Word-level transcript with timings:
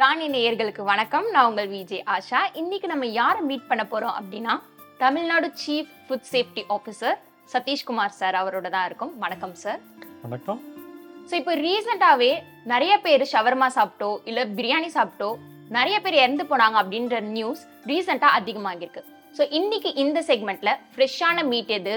ராணி 0.00 0.26
நேயர்களுக்கு 0.32 0.82
வணக்கம். 0.90 1.26
நான் 1.34 1.46
உங்கள் 1.50 1.68
விஜே 1.74 1.98
ஆஷா. 2.14 2.40
இன்னைக்கு 2.60 2.86
நம்ம 2.92 3.04
யாரை 3.18 3.40
மீட் 3.50 3.68
பண்ண 3.68 3.82
போறோம் 3.92 4.16
அப்படின்னா 4.18 4.54
Tamil Nadu 5.02 5.48
chief 5.62 5.92
food 6.06 6.26
safety 6.32 6.62
officer 6.74 7.16
Satishkumar 7.52 8.16
sir 8.18 8.36
அவரோட 8.40 8.66
தான் 8.74 8.86
இருக்கும். 8.88 9.12
வணக்கம் 9.24 9.54
சார் 9.62 9.80
வணக்கம். 10.24 10.60
ஸோ 11.28 11.34
இப்போ 11.40 11.54
ரீசெண்டாகவே 11.66 12.32
நிறைய 12.72 12.96
பேர் 13.06 13.24
ஷவர்மா 13.32 13.68
சாப்பிட்டோ 13.78 14.10
இல்லை 14.30 14.44
பிரியாணி 14.58 14.90
சாப்பிட்டோ 14.98 15.30
நிறைய 15.76 15.96
பேர் 16.04 16.18
இறந்து 16.22 16.46
போனாங்க 16.50 16.76
அப்படின்ற 16.82 17.22
நியூஸ் 17.36 17.62
ரீசெண்டாக 17.92 18.38
அதிகமாகிருக்கு 18.40 19.02
ஸோ 19.38 19.44
இன்னைக்கு 19.60 19.92
இந்த 20.04 20.18
செக்மெண்ட்ல 20.30 20.72
ஃப்ரெஷ்ஷான 20.92 21.46
மீட் 21.52 21.74
எது 21.78 21.94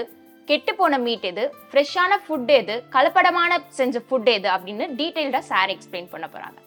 கெட்டு 0.48 0.74
போன 0.80 1.02
மீட் 1.06 1.28
எது 1.32 1.44
ஃப்ரெஷ்ஷான 1.70 2.20
ஃபுட் 2.24 2.50
எது 2.60 2.76
கலப்படமான 2.96 3.60
செஞ்ச 3.78 4.04
ஃபுட் 4.08 4.32
எது 4.38 4.50
அப்படின்னு 4.56 4.86
டீட்டெயில்டாக 5.00 5.44
சார் 5.52 5.72
எக்ஸ்பிளைன் 5.76 6.12
பண்ண 6.14 6.26
போகிறாங்க 6.28 6.58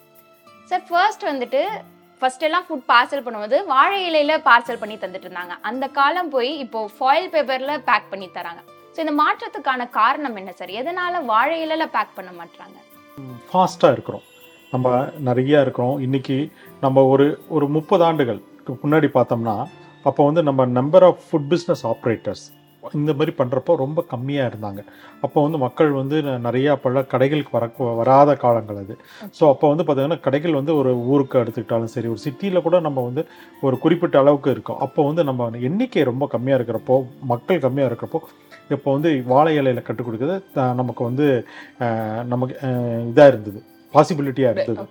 சார் 0.69 0.83
ஃபர்ஸ்ட் 0.89 1.23
வந்துட்டு 1.31 1.61
ஃபர்ஸ்ட் 2.21 2.45
எல்லாம் 2.47 2.65
ஃபுட் 2.67 2.85
பார்சல் 2.91 3.23
பண்ணும்போது 3.25 3.57
வாழை 3.71 3.97
இலையில 4.09 4.33
பார்சல் 4.47 4.79
பண்ணி 4.81 4.95
தந்துட்டு 5.01 5.27
இருந்தாங்க. 5.27 5.55
அந்த 5.69 5.85
காலம் 5.97 6.29
போய் 6.35 6.51
இப்போ 6.63 6.79
ஃபாயில் 6.97 7.27
பேப்பர்ல 7.33 7.73
பேக் 7.89 8.11
பண்ணி 8.11 8.27
தராங்க. 8.37 8.61
ஸோ 8.93 8.99
இந்த 9.05 9.13
மாற்றத்துக்கான 9.21 9.87
காரணம் 9.99 10.37
என்ன 10.41 10.51
சார் 10.59 10.71
எதனால 10.81 11.23
வாழை 11.31 11.55
இலையில 11.65 11.85
பேக் 11.95 12.15
பண்ண 12.17 12.31
மாட்டாங்க 12.39 12.77
ஃபாஸ்ட்டாக 13.49 13.95
இருக்கிறோம். 13.95 14.25
நம்ம 14.73 14.87
நிறைய 15.29 15.63
இருக்கிறோம். 15.65 15.95
இன்னைக்கு 16.05 16.37
நம்ம 16.85 17.03
ஒரு 17.13 17.25
ஒரு 17.55 17.65
முப்பது 17.77 18.03
ஆண்டுகளுக்கு 18.09 18.73
முன்னாடி 18.83 19.09
பார்த்தோம்னா 19.17 19.55
அப்போ 20.09 20.21
வந்து 20.29 20.41
நம்ம 20.49 20.61
number 20.79 21.05
of 21.09 21.21
food 21.27 21.49
business 21.53 21.83
operators 21.91 22.45
இந்த 22.93 23.13
மாதிரி 23.13 23.35
பண்ணுறப்போ 23.37 23.75
ரொம்ப 23.75 24.05
கம்மியாக 24.11 24.51
இருந்தாங்க. 24.51 24.81
அப்போ 25.21 25.43
வந்து 25.43 25.57
மக்கள் 25.57 25.91
வந்து 25.91 26.21
ந- 26.21 26.39
நிறையா 26.43 26.75
பல 26.75 27.01
கடைகளுக்கு 27.01 27.51
வர 27.51 27.67
வராத 27.95 28.35
காலங்கள் 28.35 28.77
அது. 28.77 28.95
ஸோ 29.39 29.47
அப்போ 29.47 29.73
வந்து 29.73 29.83
பார்த்திங்கன்னா 29.83 30.19
கடைகள் 30.19 30.53
வந்து 30.53 30.75
ஒரு 30.75 30.97
ஊருக்கு 30.97 31.37
எடுத்துக்கிட்டாலும் 31.37 31.93
சரி 31.95 32.07
ஒரு 32.07 32.17
சிட்டியில் 32.17 32.61
கூட 32.61 32.79
நம்ம 32.79 33.01
வந்து 33.01 33.27
ஒரு 33.61 33.79
குறிப்பிட்ட 33.79 34.19
அளவுக்கு 34.19 34.51
இருக்கும். 34.51 34.77
அப்போ 34.77 35.05
வந்து 35.05 35.23
நம்ம 35.23 35.49
எண்ணிக்கை 35.61 36.03
ரொம்ப 36.03 36.29
கம்மியாக 36.31 36.59
இருக்கிறப்போ 36.59 36.97
மக்கள் 37.23 37.59
கம்மியாக 37.59 37.89
இருக்கிறப்போ 37.91 38.21
இப்போ 38.69 38.91
வந்து 38.91 39.23
வாழை 39.25 39.55
இலையில் 39.55 39.81
கற்றுக் 39.81 40.07
கொடுக்குறது 40.09 40.53
த- 40.53 40.73
நமக்கு 40.73 41.03
வந்து 41.03 41.27
நமக்கு 42.25 42.55
இதாக 43.11 43.27
இருந்தது. 43.27 43.61
பாசிபிலிட்டியாக 43.93 44.53
இருந்தது 44.55 44.85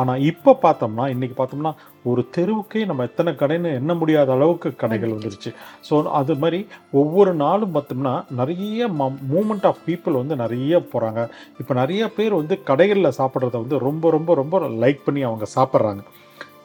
ஆனால் 0.00 0.22
இப்போ 0.30 0.52
பார்த்தோம்னா 0.64 1.04
இன்னைக்கு 1.14 1.36
பார்த்தோம்னா 1.38 1.72
ஒரு 2.10 2.22
தெருவுக்கே 2.36 2.82
நம்ம 2.90 3.04
எத்தனை 3.10 3.32
கடைன்னு 3.40 3.70
எண்ண 3.80 3.94
முடியாத 4.00 4.30
அளவுக்கு 4.36 4.70
கடைகள் 4.82 5.14
வந்துருச்சு. 5.14 5.50
ஸோ 5.88 6.02
அது 6.20 6.34
மாதிரி 6.42 6.60
ஒவ்வொரு 7.00 7.32
நாளும் 7.44 7.74
பார்த்தோம்னா 7.76 8.14
நிறைய 8.40 8.88
மூமெண்ட் 9.32 9.66
ஆஃப் 9.70 9.82
பீப்புள் 9.88 10.20
வந்து 10.22 10.36
நிறைய 10.44 10.82
போகிறாங்க 10.92 11.22
இப்போ 11.60 11.74
நிறைய 11.82 12.08
பேர் 12.16 12.40
வந்து 12.40 12.56
கடைகளில் 12.70 13.16
சாப்பிட்றத 13.20 13.56
வந்து 13.64 13.78
ரொம்ப 13.88 14.10
ரொம்ப 14.16 14.34
ரொம்ப 14.42 14.60
லைக் 14.84 15.06
பண்ணி 15.06 15.22
அவங்க 15.30 15.48
சாப்பிட்றாங்க. 15.58 16.02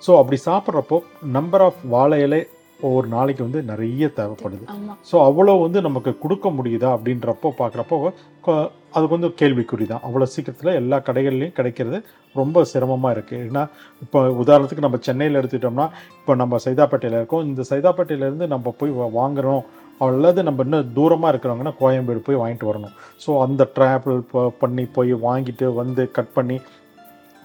ஸோ 0.05 0.11
அப்படி 0.21 0.39
சாப்பிட்றப்போ 0.49 0.99
நம்பர் 1.37 1.65
ஆஃப் 1.67 1.81
வாழை 1.95 2.19
இலை 2.27 2.41
ஒவ்வொரு 2.81 3.07
நாளைக்கு 3.07 3.43
வந்து 3.43 3.61
நிறைய 3.63 4.11
தேவைப்படுது. 4.15 4.65
ஸோ 5.11 5.15
அவ்வளோ 5.27 5.61
வந்து 5.61 5.81
நமக்கு 5.81 6.17
கொடுக்க 6.17 6.49
முடியுதா 6.49 6.89
அப்படின்றப்போ 6.95 7.49
பார்க்குறப்போ 7.59 7.97
அதுக்கு 8.91 9.17
வந்து 9.17 9.35
கேள்விக்குறி 9.41 9.85
தான். 9.85 10.01
அவ்வளோ 10.03 10.23
சீக்கிரத்தில் 10.25 10.73
எல்லா 10.73 10.97
கடைகள்லையும் 10.99 11.51
கிடைக்கிறது 11.51 11.97
ரொம்ப 12.35 12.63
சிரமமாக 12.63 13.15
இருக்குது 13.15 13.43
ஏன்னா 13.47 13.63
இப்போ 14.01 14.19
உதாரணத்துக்கு 14.43 14.79
நம்ம 14.79 14.97
சென்னையில் 15.01 15.39
எடுத்துக்கிட்டோம்னா 15.39 15.85
இப்போ 16.19 16.35
நம்ம 16.35 16.57
சைதாப்பேட்டையில் 16.65 17.19
இருக்கோம். 17.19 17.45
இந்த 17.45 17.61
சைதாப்பேட்டையிலேருந்து 17.69 18.47
நம்ம 18.47 18.75
போய் 18.77 18.91
வா- 18.91 19.13
வாங்குறோம். 19.15 19.63
அல்லது 19.97 20.43
நம்ம 20.43 20.63
இன்னும் 20.63 20.91
தூரமாக 20.95 21.31
இருக்கிறவங்கன்னா 21.33 21.73
கோயம்பேடு 21.79 22.15
போய் 22.17 22.35
வாங்கிட்டு 22.35 22.69
வரணும். 22.71 22.93
ஸோ 23.25 23.41
அந்த 23.41 23.67
ட்ராவல் 23.75 24.21
பண்ணி 24.59 24.85
போய் 24.85 25.13
வாங்கிட்டு 25.13 25.73
வந்து 25.73 26.11
கட் 26.11 26.33
பண்ணி 26.33 26.57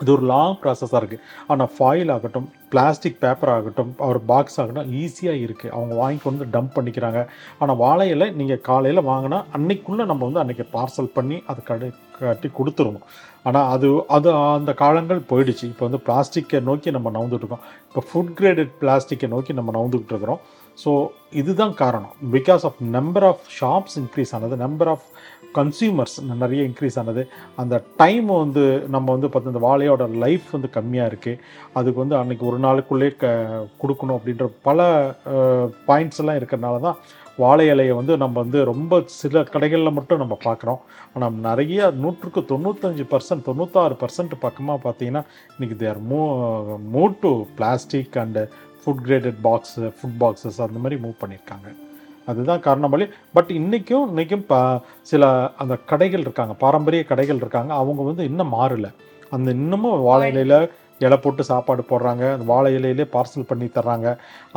இது 0.00 0.11
ஒரு 0.14 0.25
லாங் 0.30 0.56
ப்ராசஸாக 0.62 1.00
இருக்குது 1.00 1.22
ஆனால் 1.52 1.70
ஃபாயில் 1.75 2.11
ஆகட்டும் 2.14 2.48
பிளாஸ்டிக் 2.72 3.20
பேப்பர் 3.22 3.52
ஆகட்டும் 3.56 3.92
ஒரு 4.08 4.20
பாக்ஸ் 4.30 4.58
ஆகட்டும் 4.62 4.91
ஈஸியாக 5.03 5.42
இருக்குது 5.44 5.72
அவங்க 5.77 5.94
வாங்கி 6.00 6.20
கொண்டு 6.22 6.38
வந்து 6.38 6.55
டம்ப் 6.56 6.75
பண்ணிக்கிறாங்க. 6.77 7.20
ஆனால் 7.61 7.78
வாழையில் 7.84 8.33
நீங்கள் 8.41 8.62
காலையில் 8.69 9.08
வாங்கினா 9.11 9.38
அன்னைக்குள்ளே 9.58 10.06
நம்ம 10.10 10.25
வந்து 10.28 10.43
அன்றைக்கி 10.43 10.66
பார்சல் 10.76 11.15
பண்ணி 11.16 11.38
அதை 11.53 11.62
கடை 11.70 11.88
கட்டி 12.19 12.50
கொடுத்துருணும் 12.59 13.06
ஆனால் 13.48 13.66
அது 13.75 13.88
அது 14.16 14.28
அந்த 14.59 14.72
காலங்கள் 14.82 15.26
போயிடுச்சு. 15.31 15.65
இப்போ 15.72 15.84
வந்து 15.88 16.00
பிளாஸ்டிக்கை 16.06 16.60
நோக்கி 16.69 16.91
நம்ம 16.97 17.10
நவுந்துட்டுருக்கோம் 17.16 17.65
இப்போ 17.88 18.03
ஃபுட் 18.09 18.32
கிரேடட் 18.38 18.72
பிளாஸ்டிக்கை 18.82 19.28
நோக்கி 19.34 19.53
நம்ம 19.59 19.72
நவுந்துக்கிட்டு 19.78 20.15
இருக்கிறோம் 20.15 20.41
ஸோ 20.82 20.91
இதுதான் 21.41 21.75
காரணம். 21.82 22.15
Because 22.37 22.65
of 22.69 22.81
number 22.97 23.26
of 23.31 23.44
shops 23.59 23.97
increase 24.03 24.32
ஆனது 24.38 24.56
நம்பர் 24.65 24.91
ஆஃப் 24.94 25.06
கன்சியூமர்ஸ் 25.59 26.17
நிறைய 26.43 26.62
இன்க்ரீஸ் 26.69 26.99
ஆனது. 27.03 27.22
அந்த 27.62 27.75
டைம் 28.03 28.31
வந்து 28.44 28.65
நம்ம 28.94 29.06
வந்து 29.17 29.28
பார்த்தா 29.33 29.53
இந்த 29.53 29.62
வாழையோட 29.69 30.06
லைஃப் 30.25 30.49
வந்து 30.56 30.71
கம்மியாக 30.78 31.11
இருக்குது 31.12 31.41
அதுக்கு 31.78 32.03
வந்து 32.05 32.19
அன்றைக்கி 32.22 32.44
ஒரு 32.50 32.59
நாளுக்குள்ளே 32.67 33.11
க 33.22 33.34
கொடுக்கணும் 33.83 34.19
அப்படின்ற 34.19 34.49
பல 34.69 34.89
பாயிண்ட்ஸ் 35.91 36.21
எல்லாம் 36.22 36.41
இருக்கிறனால 36.41 36.81
தான் 36.89 36.99
வாழை 37.44 37.65
இலையை 37.71 37.94
வந்து 37.99 38.15
நம்ம 38.22 38.37
வந்து 38.43 38.59
ரொம்ப 38.71 39.00
சில 39.21 39.43
கடைகளில் 39.55 39.97
மட்டும் 39.97 40.22
நம்ம 40.22 40.34
பார்க்குறோம். 40.44 40.81
ஆனால் 41.15 41.41
நிறைய 41.49 41.91
நூற்றுக்கு 42.03 42.43
தொண்ணூத்தஞ்சு 42.53 43.05
பர்சன்ட் 43.12 43.47
தொண்ணூத்தாறு 43.49 43.97
பர்சன்ட் 44.03 44.34
பக்கமாக 44.47 44.81
பார்த்தீங்கன்னா 44.87 45.25
இன்றைக்கி 45.55 45.77
தேர் 45.84 46.00
மூ 46.12 46.21
move 46.94 47.17
to 47.25 47.33
plastic 47.59 48.17
and 48.25 48.44
food 48.83 49.05
graded 49.09 49.43
box 49.49 49.84
food 49.99 50.19
boxes 50.23 50.62
அந்த 50.69 50.81
மாதிரி 50.84 50.99
மூவ் 51.05 51.21
பண்ணியிருக்காங்க. 51.25 51.69
அதுதான் 52.31 52.64
காரணம் 52.66 52.92
வழி 52.94 53.06
பட் 53.37 53.50
இன்றைக்கும் 53.59 54.06
இன்றைக்கும் 54.10 54.47
ப 54.50 54.54
சில 55.10 55.25
அந்த 55.62 55.75
கடைகள் 55.91 56.25
இருக்காங்க 56.26 56.54
பாரம்பரிய 56.64 57.03
கடைகள் 57.10 57.41
இருக்காங்க 57.42 57.72
அவங்க 57.82 58.03
வந்து 58.09 58.25
இன்னும் 58.31 58.54
மாறல. 58.56 58.88
அந்த 59.37 59.48
இன்னமும் 59.59 60.04
வாழை 60.09 60.26
இலையில 60.32 60.56
இலை 61.04 61.16
போட்டு 61.25 61.42
சாப்பாடு 61.50 61.82
போடுறாங்க 61.91 62.25
அந்த 62.34 62.44
வாழை 62.53 62.69
இலையிலே 62.76 63.06
பார்சல் 63.14 63.48
பண்ணி 63.50 63.66
தர்றாங்க. 63.76 64.09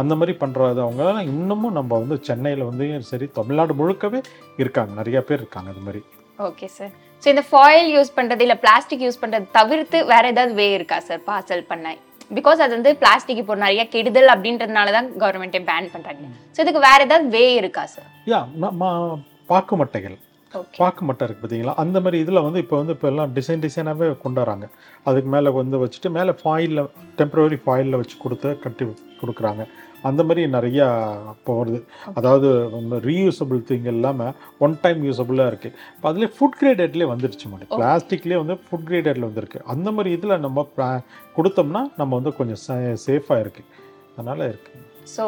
அந்த 0.01 0.13
மாதிரி 0.19 0.33
பண்ணுறவங்க 0.43 1.03
இன்னமும் 1.31 1.77
நம்ம 1.79 1.91
வந்து 2.03 2.17
சென்னையில் 2.27 2.69
வந்து 2.69 2.85
சரி 3.11 3.27
தமிழ்நாடு 3.39 3.73
முழுக்கவே 3.81 4.21
இருக்காங்க 4.63 4.93
நிறைய 5.01 5.21
பேர் 5.29 5.41
இருக்காங்க 5.43 5.71
அது 5.75 5.85
மாதிரி. 5.87 6.01
ஓகே 6.39 6.67
சார் 6.77 6.93
ஸோ 7.23 7.27
இந்த 7.33 7.43
ஃபாயில் 7.49 7.89
யூஸ் 7.95 8.11
பண்றது 8.17 8.43
இல்ல 8.45 8.55
பிளாஸ்டிக் 8.65 9.03
யூஸ் 9.05 9.21
பண்றது 9.23 9.47
தவிர்த்து 9.57 9.97
வேற 10.13 10.23
ஏதாவது 10.33 10.53
வே 10.59 10.67
இருக்கா 10.77 10.99
சார் 11.09 11.21
பார்சல் 11.31 11.69
பண்ண 11.71 11.87
பிகாஸ் 12.37 12.63
அது 12.63 12.71
வந்து 12.77 12.91
பிளாஸ்டிக் 13.01 13.41
இப்போ 13.43 13.55
நிறைய 13.65 13.83
கெடுதல் 13.93 14.29
அப்படின்றதுனால 14.33 14.91
தான் 14.97 15.07
கவர்மெண்ட்டே 15.21 15.61
பேன் 15.69 15.91
பண்றாங்க. 15.93 16.25
ஸோ 16.55 16.59
இதுக்கு 16.63 16.81
வேற 16.87 16.99
ஏதாவது 17.07 17.27
வே 17.35 17.43
இருக்கா 17.61 17.83
சார் 17.93 18.09
யா 18.31 18.41
பாக்கு 19.51 19.75
மட்டைகள். 19.81 20.17
பாக்கு 20.77 21.03
மட்டை 21.07 21.23
இருக்குது 21.25 21.43
பார்த்தீங்களா? 21.43 21.73
அந்த 21.81 21.97
மாதிரி 22.03 22.17
இதில் 22.23 22.45
வந்து 22.45 22.59
இப்போ 22.63 22.75
வந்து 22.81 22.93
இப்போ 22.95 23.07
எல்லாம் 23.11 23.33
டிசைன் 23.35 23.63
டிசைனாகவே 23.65 24.07
கொண்டு 24.23 24.39
வராங்க 24.43 24.65
அதுக்கு 25.09 25.29
மேலே 25.35 25.49
வந்து 25.57 25.81
வச்சுட்டு 25.83 26.09
மேலே 26.17 26.31
ஃபாயிலில் 26.39 26.81
டெம்பரவரி 27.19 27.57
ஃபாயிலில் 27.65 27.99
வச்சு 28.01 28.15
கொடுத்து 28.23 28.51
கட்டி 28.63 28.85
கொடுக்குறாங்க. 29.21 29.63
அந்த 30.07 30.21
மாதிரி 30.27 30.41
நிறையா 30.55 30.87
இப்போ 31.33 31.53
வருது 31.59 31.79
அதாவது 32.19 32.49
ரீயூசபிள் 33.09 33.61
திங் 33.69 33.89
இல்லாமல் 33.93 34.33
ஒன் 34.65 34.75
டைம் 34.83 35.01
யூஸபிளாக 35.09 35.51
இருக்குது 35.51 35.75
இப்போ 35.95 36.09
அதுலேயே 36.11 36.31
ஃபுட் 36.37 36.57
கிரேடட்லேயே 36.61 37.11
வந்துருச்சு 37.13 37.45
Okay. 37.49 37.77
பிளாஸ்டிக்லேயே 37.77 38.39
வந்து 38.41 38.55
ஃபுட் 38.65 38.87
கிரேடட்ல 38.89 39.27
வந்திருக்கு. 39.29 39.59
அந்த 39.73 39.91
மாதிரி 39.95 40.09
இதில் 40.17 40.41
நம்ம 40.45 40.65
கொடுத்தோம்னா 41.37 41.83
நம்ம 42.01 42.11
வந்து 42.19 42.31
கொஞ்சம் 42.39 42.61
சேஃபாக 43.05 43.43
இருக்குது 43.43 43.69
அதனால் 44.17 44.43
இருக்குது 44.51 44.83
ஸோ 45.15 45.23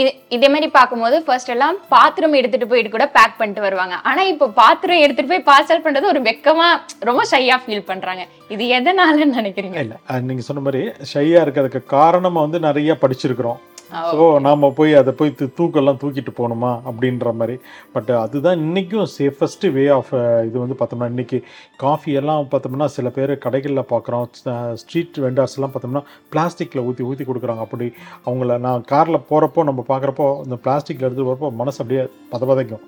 இது 0.00 0.10
இதே 0.36 0.48
மாதிரி 0.54 0.66
பார்க்கும்போது 0.76 1.16
ஃபர்ஸ்ட் 1.26 1.52
எல்லாம் 1.54 1.78
பாத்திரம் 1.94 2.36
எடுத்துட்டு 2.40 2.68
போயிட்டு 2.72 2.90
கூட 2.90 3.06
பேக் 3.16 3.38
பண்ணிட்டு 3.38 3.64
வருவாங்க. 3.64 3.96
ஆனா 4.08 4.22
இப்போ 4.32 4.46
பாத்திரம் 4.60 5.02
எடுத்துட்டு 5.04 5.32
போய் 5.32 5.48
பார்சல் 5.48 5.82
பண்றது 5.86 6.06
ஒரு 6.12 6.20
வெக்கமா 6.28 6.68
ரொம்ப 7.08 7.22
ஷையா 7.32 7.56
ஃபீல் 7.64 7.88
பண்றாங்க. 7.88 8.24
இது 8.54 8.66
எதனாலன்னு 8.76 9.38
நினைக்கிறீங்க? 9.40 9.82
இல்லை 9.84 9.98
நீங்கள் 10.28 10.48
சொன்ன 10.48 10.62
மாதிரி 10.66 10.82
ஷையாக 11.12 11.44
இருக்கிறதுக்கு 11.46 11.82
காரணமாக 11.96 12.46
வந்து 12.46 12.60
நிறைய 12.68 12.98
படிச்சிருக்கிறோம். 13.04 13.60
ஸோ 13.92 14.40
நாம் 14.40 14.74
போய் 14.74 14.94
அதை 14.94 15.12
போய் 15.12 15.34
தூ- 15.38 15.50
தூக்கெல்லாம் 15.56 15.96
தூக்கிட்டு 16.02 16.26
போகணுமா? 16.36 16.80
அப்படின்ற 16.90 17.32
மாதிரி. 17.34 17.58
பட் 17.92 18.10
அதுதான் 18.10 18.58
இன்றைக்கும் 18.58 19.06
சேஃபஸ்ட் 19.18 19.72
வே 19.72 19.88
ஆஃப் 19.88 20.12
இது 20.46 20.58
வந்து 20.58 20.74
பார்த்தோம்னா 20.78 21.08
இன்றைக்கி 21.08 21.42
காஃபி 21.76 22.12
எல்லாம் 22.12 22.48
பார்த்தோம்னா 22.50 22.84
சில 22.84 23.08
பேர் 23.08 23.30
கடைகளில் 23.30 23.84
பார்க்குறோம். 23.90 24.74
ஸ்ட்ரீட் 24.74 25.16
வெண்டர்ஸ்லாம் 25.20 25.70
பார்த்தோம்னா 25.70 26.02
பிளாஸ்டிக்கில் 26.32 26.84
ஊற்றி 26.84 27.04
ஊற்றி 27.04 27.24
கொடுக்குறாங்க. 27.24 27.58
அப்படி 27.58 27.92
அவங்கள 28.26 28.58
நான் 28.58 28.80
காரில் 28.80 29.24
போகிறப்போ 29.30 29.62
நம்ம 29.62 29.84
பார்க்குறப்போ 29.88 30.42
இந்த 30.42 30.56
பிளாஸ்டிக்கில் 30.64 31.06
எடுத்து 31.08 31.24
வரப்போ 31.24 31.52
மனசு 31.52 31.84
அப்படியே 31.84 32.08
பதபதைக்கும். 32.32 32.80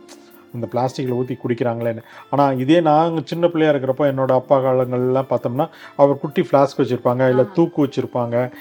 இந்த 0.55 0.67
பிளாஸ்டிக்கில் 0.73 1.11
ஊற்றி 1.11 1.39
குடிக்கிறாங்களேன்னு. 1.43 2.03
ஆனால் 2.31 2.59
இதே 2.59 2.81
நாங்கள் 2.81 3.25
சின்ன 3.25 3.49
பிள்ளையா 3.49 3.75
இருக்கிறப்போ 3.75 4.01
என்னோட 4.01 4.33
அப்பா 4.33 4.61
காலங்கள்லாம் 4.61 5.27
பார்த்தோம்னா 5.31 5.69
அவர் 5.97 6.21
குட்டி 6.21 6.43
ஃப்ளாஸ்க் 6.43 6.79
வச்சுருப்பாங்க. 6.79 7.29
இல்லை. 7.29 7.45
தூக்கு 7.55 7.87
வச்சுருப்பாங்க. 7.87 8.53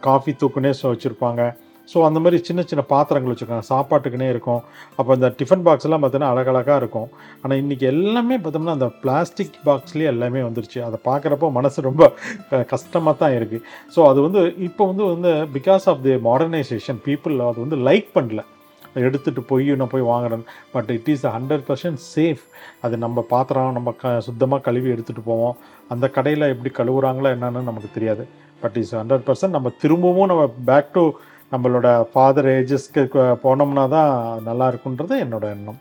காஃபி 0.00 0.32
தூக்குனே 0.32 0.74
வச்சுருப்பாங்க. 0.82 1.56
ஸோ 1.92 1.98
அந்த 2.08 2.18
மாதிரி 2.24 2.38
சின்ன 2.48 2.60
சின்ன 2.70 2.82
பாத்திரங்கள் 2.92 3.32
வச்சுருக்காங்க 3.32 3.66
சாப்பாட்டுக்குனே 3.72 4.28
இருக்கும். 4.34 4.62
அப்போ 4.98 5.10
இந்த 5.18 5.28
டிஃபன் 5.40 5.64
பாக்ஸ் 5.66 5.86
எல்லாம் 5.88 6.02
பார்த்தீங்கன்னா 6.04 6.32
அழகழகாக 6.34 6.80
இருக்கும். 6.82 7.08
ஆனால் 7.42 7.60
இன்றைக்கி 7.62 7.86
எல்லாமே 7.92 8.38
பார்த்தோம்னா 8.44 8.76
அந்த 8.78 8.88
பிளாஸ்டிக் 9.04 9.56
பாக்ஸ்லேயே 9.68 10.10
எல்லாமே 10.14 10.42
வந்துருச்சு. 10.48 10.80
அதை 10.88 11.00
பார்க்குறப்போ 11.08 11.48
மனசு 11.58 11.88
ரொம்ப 11.90 12.10
கஷ்டமாக 12.74 13.16
தான் 13.22 13.36
இருக்குது 13.38 13.64
ஸோ 13.94 14.02
அது 14.10 14.20
வந்து 14.26 14.42
இப்போ 14.68 14.86
வந்து 14.90 15.06
வந்து 15.14 15.32
because 15.56 15.86
of 15.92 16.04
the 16.08 16.14
modernization 16.28 17.00
people 17.08 17.34
அது 17.50 17.60
வந்து 17.66 17.78
லைக் 17.88 18.10
பண்ணல. 18.18 18.42
எடுத்துகிட்டு 19.06 19.42
போய் 19.48 19.66
நான் 19.80 19.90
போய் 19.94 20.04
வாங்குறேன் 20.10 20.44
but 20.74 20.90
it 20.94 21.08
is 21.14 21.24
hundred 21.34 21.64
percent 21.68 22.00
safe 22.14 22.44
அது 22.84 22.94
நம்ம 23.04 23.24
பாத்திரம் 23.32 23.74
நம்ம 23.78 23.90
க 24.02 24.12
சுத்தமாக 24.28 24.64
கழுவி 24.68 24.88
எடுத்துகிட்டு 24.94 25.24
போவோம். 25.30 25.56
அந்த 25.94 26.06
கடையில் 26.16 26.50
எப்படி 26.52 26.70
கழுவுறாங்களோ 26.78 27.30
என்னன்னு 27.36 27.68
நமக்கு 27.70 27.90
தெரியாது. 27.96 28.24
பட் 28.62 28.76
இஸ் 28.82 28.94
ஹண்ட்ரட் 29.00 29.26
பர்சன்ட் 29.26 29.56
நம்ம 29.56 29.72
திரும்பவும் 29.82 30.30
நம்ம 30.32 30.44
பேக் 30.70 30.88
டு 30.96 31.04
நம்மளோட 31.52 31.88
ஃபாதர் 32.12 32.48
ஏஜஸ்க்கு 32.56 33.02
போனோம்னா 33.44 33.84
தான் 33.96 34.14
நல்லா 34.48 34.68
இருக்குன்றது 34.72 35.16
என்னோட 35.24 35.44
எண்ணம். 35.56 35.78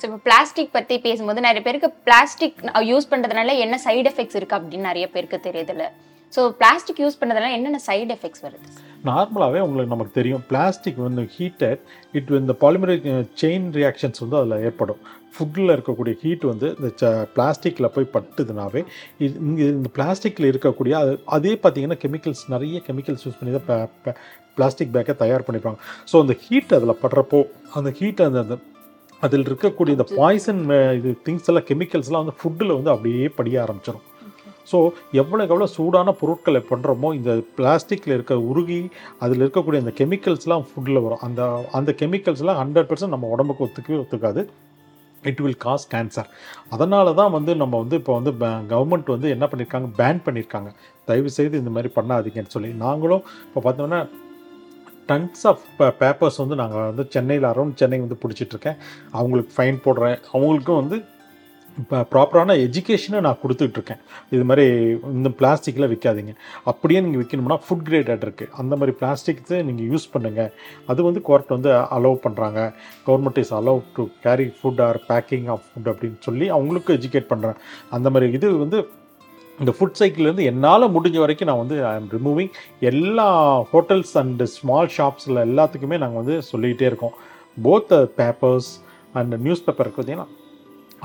ஸோ 0.00 0.04
இப்போ 0.08 0.18
பிளாஸ்டிக் 0.28 0.74
பற்றி 0.76 0.96
பேசும்போது 1.04 1.44
நிறைய 1.46 1.62
பேருக்கு 1.66 1.90
பிளாஸ்டிக் 2.06 2.58
யூஸ் 2.92 3.10
பண்ணுறதுனால 3.12 3.52
என்ன 3.64 3.76
சைடு 3.86 4.08
எஃபெக்ட்ஸ் 4.12 4.38
இருக்குது 4.40 4.58
அப்படின்னு 4.60 4.90
நிறைய 4.90 5.06
பேருக்கு 5.14 5.46
தெரியுதுல்ல. 5.48 5.86
ஸோ 6.34 6.42
பிளாஸ்டிக் 6.60 7.00
யூஸ் 7.02 7.18
பண்ணுறதுனால 7.18 7.56
என்னென்ன 7.56 7.80
சைடு 7.88 8.12
எஃபெக்ட்ஸ் 8.16 8.44
வருது? 8.46 8.66
நார்மலாகவே 9.08 9.60
உங்களுக்கு 9.66 9.94
நமக்கு 9.94 10.18
தெரியும். 10.20 10.44
பிளாஸ்டிக் 10.50 10.98
வந்து 11.06 11.24
ஹீட்டட் 11.36 11.82
இட் 12.18 12.32
இந்த 12.42 12.54
பாலிமரிக் 12.62 13.06
செயின் 13.42 13.68
ரியாக்ஷன்ஸ் 13.78 14.22
வந்து 14.24 14.38
அதில் 14.40 14.64
ஏற்படும். 14.68 15.00
ஃபுட்டில் 15.36 15.74
இருக்கக்கூடிய 15.74 16.14
ஹீட் 16.22 16.44
வந்து 16.50 16.66
இந்த 16.78 16.88
ச 17.00 17.10
பிளாஸ்டிக்கில் 17.36 17.92
போய் 17.94 18.12
பட்டுதுனாவே 18.16 18.82
இது 19.24 19.34
இங்கே 19.48 19.66
இந்த 19.78 19.90
பிளாஸ்டிக்கில் 19.96 20.50
இருக்கக்கூடிய 20.52 20.94
அது 21.02 21.12
அதே 21.36 21.52
பார்த்தீங்கன்னா 21.62 21.98
கெமிக்கல்ஸ் 22.04 22.44
நிறைய 22.54 22.80
கெமிக்கல்ஸ் 22.88 23.24
யூஸ் 23.26 23.38
பண்ணி 23.40 23.54
தான் 23.56 24.18
பிளாஸ்டிக் 24.56 24.94
பேக்கை 24.96 25.14
தயார் 25.24 25.46
பண்ணிப்பாங்க. 25.48 25.78
ஸோ 26.10 26.16
அந்த 26.24 26.36
ஹீட் 26.44 26.74
அதில் 26.78 27.00
படுறப்போ 27.02 27.40
அந்த 27.80 27.90
ஹீட் 28.00 28.24
அந்த 28.28 28.40
அந்த 28.46 28.56
அதில் 29.22 29.46
இருக்கக்கூடிய 29.48 29.92
இந்த 29.96 30.06
பாய்சன் 30.18 30.62
இது 30.98 31.10
திங்ஸ் 31.26 31.48
எல்லாம் 31.50 31.68
கெமிக்கல்ஸ்லாம் 31.70 32.24
வந்து 32.24 32.38
ஃபுட்டில் 32.40 32.76
வந்து 32.78 32.92
அப்படியே 32.94 33.28
படிய 33.38 33.56
ஆரம்பிச்சிடும் 33.64 34.04
ஸோ 34.70 34.78
எவ்வளோக்கு 35.20 35.52
எவ்வளோ 35.54 35.66
சூடான 35.76 36.12
பொருட்களை 36.20 36.60
பண்ணுறோமோ 36.68 37.08
இந்த 37.16 37.32
பிளாஸ்டிக்கில் 37.56 38.14
இருக்க 38.16 38.34
உருகி 38.50 38.78
அதில் 39.24 39.42
இருக்கக்கூடிய 39.44 39.82
அந்த 39.84 39.92
கெமிக்கல்ஸ்லாம் 39.98 40.64
ஃபுட்டில் 40.68 41.00
வரும். 41.06 41.22
அந்த 41.26 41.40
அந்த 41.78 41.90
கெமிக்கல்ஸ்லாம் 42.02 42.60
ஹண்ட்ரட் 42.62 42.88
பர்சன்ட் 42.90 43.14
நம்ம 43.14 43.28
உடம்புக்கு 43.34 43.64
ஒத்துக்கவே 43.66 43.98
ஒத்துக்காது. 44.02 44.42
இட் 45.30 45.42
வில் 45.44 45.60
காஸ் 45.66 45.84
கேன்சர் 45.92 46.30
அதனால 46.74 47.12
தான் 47.20 47.32
வந்து 47.36 47.52
நம்ம 47.62 47.78
வந்து 47.82 47.98
இப்போ 48.00 48.14
வந்து 48.18 48.32
கவர்மெண்ட் 48.72 49.14
வந்து 49.14 49.28
என்ன 49.34 49.44
பண்ணியிருக்காங்க 49.50 49.88
பேன் 50.00 50.24
பண்ணியிருக்காங்க 50.26 50.70
தயவு 51.08 51.30
செய்து 51.38 51.60
இந்த 51.62 51.72
மாதிரி 51.76 51.90
பண்ணாதீங்கன்னு 51.98 52.54
சொல்லி. 52.56 52.70
நாங்களும் 52.84 53.24
இப்போ 53.48 53.62
பார்த்தோம்னா 53.66 54.00
டன்ஸ் 55.08 55.44
ஆஃப் 55.52 55.64
பேப்பர்ஸ் 56.02 56.38
வந்து 56.42 56.60
நாங்கள் 56.62 56.88
வந்து 56.90 57.06
சென்னையில் 57.16 57.48
அரௌண்ட் 57.52 57.80
சென்னை 57.82 57.98
வந்து 58.04 58.20
பிடிச்சிட்ருக்கேன். 58.22 58.78
அவங்களுக்கு 59.18 59.52
ஃபைன் 59.56 59.84
போடுறேன். 59.88 60.16
அவங்களுக்கும் 60.34 60.80
வந்து 60.82 60.98
இப்போ 61.78 61.98
ப்ராப்பரான 62.10 62.54
எஜுகேஷனை 62.64 63.20
நான் 63.26 63.40
கொடுத்துட்ருக்கேன். 63.42 64.00
இது 64.34 64.42
மாதிரி 64.48 64.64
இந்த 65.16 65.30
பிளாஸ்டிக்கில் 65.38 65.88
விற்காதீங்க 65.92 66.32
அப்படியே 66.70 66.98
நீங்கள் 67.04 67.20
விற்கணும்னா 67.22 67.56
ஃபுட் 67.64 67.82
கிரேடட் 67.88 68.24
இருக்குது 68.26 68.52
அந்த 68.60 68.72
மாதிரி 68.80 68.92
பிளாஸ்டிக்ஸை 69.00 69.58
நீங்கள் 69.68 69.88
யூஸ் 69.92 70.06
பண்ணுங்கள் 70.14 70.52
அது 70.92 71.02
வந்து 71.08 71.22
கோர்ட் 71.28 71.54
வந்து 71.56 71.70
அலோவ் 71.96 72.18
பண்ணுறாங்க 72.26 72.60
government 73.08 73.40
is 73.42 73.54
allow 73.60 73.82
to 73.96 74.04
carry 74.26 74.46
food 74.58 74.82
or 74.88 75.00
packing 75.10 75.48
of 75.54 75.66
food 75.70 75.90
அப்படின்னு 75.92 76.20
சொல்லி 76.28 76.48
அவங்களுக்கும் 76.58 76.98
எஜுகேட் 77.00 77.32
பண்ணுறேன் 77.32 77.58
அந்த 77.98 78.10
மாதிரி 78.14 78.28
இது 78.38 78.50
வந்து 78.64 78.80
இந்த 79.60 79.72
ஃபுட் 79.78 79.98
சைக்கிள்லேருந்து 79.98 80.44
என்னால் 80.50 80.92
முடிஞ்ச 80.94 81.18
வரைக்கும் 81.18 81.48
நான் 81.48 81.60
வந்து 81.62 81.76
ஐ 81.86 81.94
எம் 81.94 82.08
ரிமூவிங் 82.14 82.50
எல்லா 82.90 83.26
ஹோட்டல்ஸ் 83.72 84.14
அண்டு 84.14 84.46
ஸ்மால் 84.54 84.90
ஷாப்ஸில் 84.96 85.44
எல்லாத்துக்குமே 85.48 85.98
நாங்கள் 85.98 86.20
வந்து 86.22 86.36
சொல்லிக்கிட்டே 86.42 86.86
இருக்கோம். 86.86 87.14
Both 87.62 87.92
papers 88.20 88.70
and 89.12 89.34
news 89.38 89.64
paper 89.64 89.88
பார்த்தீங்கன்னா 89.88 90.28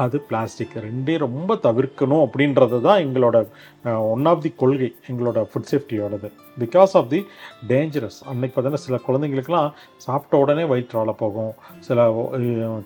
அது 0.03 0.17
பிளாஸ்டிக் 0.29 0.75
ரெண்டையும் 0.85 1.23
ரொம்ப 1.25 1.55
தவிர்க்கணும் 1.65 2.23
அப்படின்றது 2.25 2.77
தான் 2.87 3.01
எங்களோட 3.05 3.37
ஒன் 4.13 4.27
ஆஃப் 4.31 4.43
தி 4.45 4.51
கொள்கை 4.61 4.89
எங்களோட 5.09 5.39
ஃபுட் 5.49 5.69
சேஃப்டியோடது 5.71 6.29
பிகாஸ் 6.63 6.93
ஆஃப் 6.99 7.09
தி 7.13 7.19
டேஞ்சரஸ் 7.71 8.19
அன்னைக்கு 8.31 8.53
பார்த்தீங்கன்னா 8.55 8.85
சில 8.85 8.99
குழந்தைங்களுக்குலாம் 9.07 9.69
சாப்பிட்ட 10.05 10.41
உடனே 10.43 10.63
வயிற்றால 10.71 11.13
போகும். 11.21 11.53
சில 11.87 12.07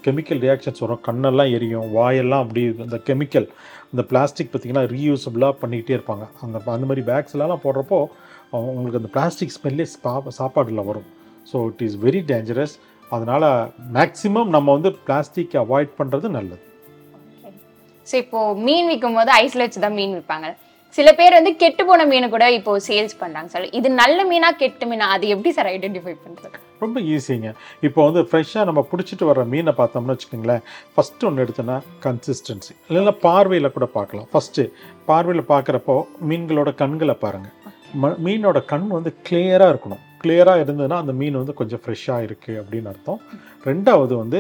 கெமிக்கல் 0.08 0.42
ரியாக்ஷன்ஸ் 0.46 0.84
வரும். 0.86 1.02
கண்ணெல்லாம் 1.08 1.54
எரியும். 1.58 1.88
வாயெல்லாம் 1.98 2.44
அப்படி 2.46 2.64
இந்த 2.88 3.00
கெமிக்கல் 3.10 3.48
இந்த 3.94 4.06
பிளாஸ்டிக் 4.12 4.52
பார்த்திங்கன்னா 4.52 4.86
ரீயூசபிளாக 4.96 5.56
பண்ணிக்கிட்டே 5.64 5.96
இருப்பாங்க. 5.98 6.28
அந்த 6.44 6.62
அந்த 6.76 6.88
மாதிரி 6.92 7.06
பேக்ஸ்லாம் 7.12 7.64
போடுறப்போ 7.66 8.00
உங்களுக்கு 8.70 9.02
அந்த 9.02 9.12
பிளாஸ்டிக் 9.16 9.56
ஸ்மெல்லே 9.58 9.88
சா 9.94 10.16
சாப்பாடில் 10.40 10.88
வரும். 10.90 11.08
So 11.52 11.58
it 11.70 11.84
is 11.88 11.98
very 12.08 12.24
dangerous 12.34 12.76
அதனால் 13.16 13.48
மேக்ஸிமம் 13.98 14.54
நம்ம 14.56 14.74
வந்து 14.78 14.92
பிளாஸ்டிக் 15.08 15.56
அவாய்ட் 15.64 15.98
பண்ணுறது 16.00 16.28
நல்லது. 16.38 16.64
ஸோ 18.12 18.16
இப்போ 18.24 18.40
மீன் 18.68 18.90
விற்கும் 18.92 19.18
போது 19.20 19.34
ஐஸ்ல 19.44 19.66
வச்சு 19.66 19.86
தான் 19.86 19.98
மீன் 20.02 20.16
விற்பாங்க 20.18 20.50
சில 20.96 21.10
பேர் 21.20 21.36
வந்து 21.38 21.52
கெட்டு 21.62 21.84
போன 21.90 22.06
மீனை 22.10 22.28
கூட 22.34 22.46
இப்போ 22.58 22.72
சேல்ஸ் 22.88 23.16
பண்ணுறாங்க 23.22 23.50
சார் 23.54 23.66
இது 23.78 23.88
நல்ல 24.02 24.20
மீனா 24.32 24.50
கெட்டு 24.62 24.86
மீனா 24.90 25.06
அது 25.14 25.32
எப்படி 25.36 25.52
சார் 25.58 25.70
ஐடென்டிஃபை 25.76 26.14
பண்ணுறது 26.26 26.60
ரொம்ப 26.84 27.00
ஈஸிங்க 27.14 27.50
இப்போ 27.88 28.00
வந்து 28.08 28.22
ஃப்ரெஷ்ஷாக 28.30 28.68
நம்ம 28.70 28.82
பிடிச்சிட்டு 28.92 29.26
வர 29.30 29.44
மீனை 29.54 29.74
பார்த்தோம்னு 29.80 30.14
வச்சுக்கோங்களேன். 30.14 30.64
ஃபஸ்ட்டு 30.94 31.28
ஒன்று 31.28 31.44
எடுத்தோன்னா 31.46 31.78
கன்சிஸ்டன்சி 32.06 32.74
இல்லைன்னா 32.88 33.14
பார்வையில் 33.26 33.76
கூட 33.78 33.86
பார்க்கலாம். 33.98 34.28
ஃபஸ்ட்டு 34.34 34.64
பார்வையில் 35.10 35.50
பார்க்குறப்போ 35.54 35.96
மீன்களோட 36.32 36.72
கண்களை 36.82 37.16
பாருங்கள் 37.24 37.56
ம 38.02 38.10
மீனோட 38.26 38.60
கண் 38.72 38.88
வந்து 38.98 39.12
கிளியராக 39.28 39.72
இருக்கணும். 39.74 40.04
கிளியராக 40.22 40.64
இருந்ததுன்னா 40.66 40.98
அந்த 41.04 41.14
மீன் 41.22 41.40
வந்து 41.42 41.54
கொஞ்சம் 41.60 41.82
ஃப்ரெஷ்ஷாக 41.84 42.26
இருக்குது 42.28 42.60
அப்படின்னு 42.62 42.90
அர்த்தம். 42.92 43.20
ரெண்டாவது 43.70 44.14
வந்து 44.22 44.40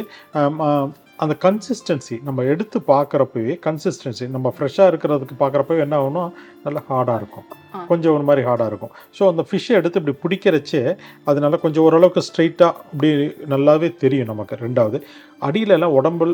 அந்த 1.21 1.33
கன்சிஸ்டன்சி 1.44 2.15
நம்ம 2.27 2.44
எடுத்து 2.51 2.77
பார்க்குறப்பவே 2.92 3.54
கன்சிஸ்டன்சி 3.65 4.25
நம்ம 4.36 4.48
ஃப்ரெஷ்ஷாக 4.56 4.92
இருக்கிறதுக்கு 4.92 5.36
பார்க்குறப்பவே 5.42 5.81
என்ன 5.86 5.95
ஆகும்னா 6.00 6.24
நல்லா 6.63 6.81
ஹார்டாக 6.88 7.18
இருக்கும். 7.21 7.45
கொஞ்சம் 7.89 8.13
ஒரு 8.15 8.24
மாதிரி 8.30 8.42
ஹார்டாக 8.48 8.69
இருக்கும். 8.71 8.94
ஸோ 9.18 9.24
அந்த 9.31 9.44
ஃபிஷ்ஷை 9.50 9.74
எடுத்து 9.80 10.00
இப்படி 10.01 10.15
பிடிக்கிறச்சே 10.24 10.81
அதனால 11.30 11.57
கொஞ்சம் 11.63 11.86
ஓரளவுக்கு 11.88 12.24
ஸ்ட்ரைட்டாக 12.30 12.71
அப்படி 12.92 13.12
நல்லாவே 13.54 13.89
தெரியும் 14.04 14.30
நமக்கு 14.31 14.57
ரெண்டாவது. 14.65 15.00
அடியில 15.48 15.75
எல்லாம் 15.77 15.95
உடம்புல 16.00 16.33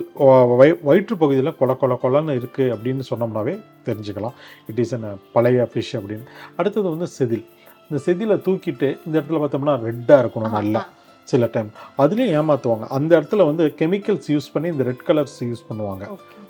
வய 0.61 0.71
வயிற்று 0.89 1.17
பகுதியில் 1.23 1.57
கொல 1.61 1.75
கொல 1.83 1.97
கொலன்னு 2.03 2.37
இருக்குது 2.39 2.73
அப்படின்னு 2.75 3.05
சொன்னோம்னாவே 3.11 3.55
தெரிஞ்சுக்கலாம். 3.89 4.37
இட் 4.71 4.81
இஸ் 4.85 4.95
அன் 4.97 5.07
பழைய 5.35 5.67
ஃபிஷ் 5.73 5.93
அப்படின்னு. 5.99 6.27
அடுத்தது 6.59 6.87
வந்து 6.93 7.09
செதில். 7.17 7.45
இந்த 7.89 7.99
செதிலை 8.07 8.37
தூக்கிட்டு 8.47 8.89
இந்த 9.05 9.13
இடத்துல 9.17 9.41
பார்த்தோம்னா 9.43 9.75
ரெட்டாக 9.89 10.23
இருக்கணும் 10.23 10.57
நல்லா. 10.59 10.83
சில 11.31 11.47
டைம் 11.55 11.69
அதுலேயும் 12.03 12.35
ஏமாற்றுவாங்க 12.39 12.85
அந்த 12.97 13.11
இடத்துல 13.19 13.45
வந்து 13.49 13.63
கெமிக்கல்ஸ் 13.81 14.29
யூஸ் 14.35 14.51
பண்ணி 14.53 14.67
இந்த 14.73 14.85
ரெட் 14.89 15.03
கலர்ஸ் 15.09 15.37
யூஸ் 15.49 15.67
பண்ணுவாங்க. 15.69 16.05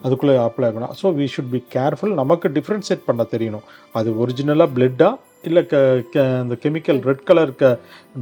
அதுக்குள்ளே 0.05 0.35
அப்ளை 0.47 0.67
ஆகணும் 0.69 0.93
so 0.99 1.07
we 1.19 1.25
should 1.33 1.51
be 1.55 1.61
careful 1.75 2.13
நமக்கு 2.21 2.47
டிஃப்ரென்ஷியேட் 2.57 3.07
பண்ண 3.07 3.23
தெரியணும். 3.33 3.65
அது 3.99 4.09
ஒரிஜினலாக 4.23 4.69
பிளட்டா 4.75 5.09
இல்லை 5.47 5.61
க 5.71 5.75
க 6.13 6.23
இந்த 6.43 6.55
கெமிக்கல் 6.63 6.99
ரெட் 7.09 7.25
கலர் 7.29 7.51
க 7.61 7.73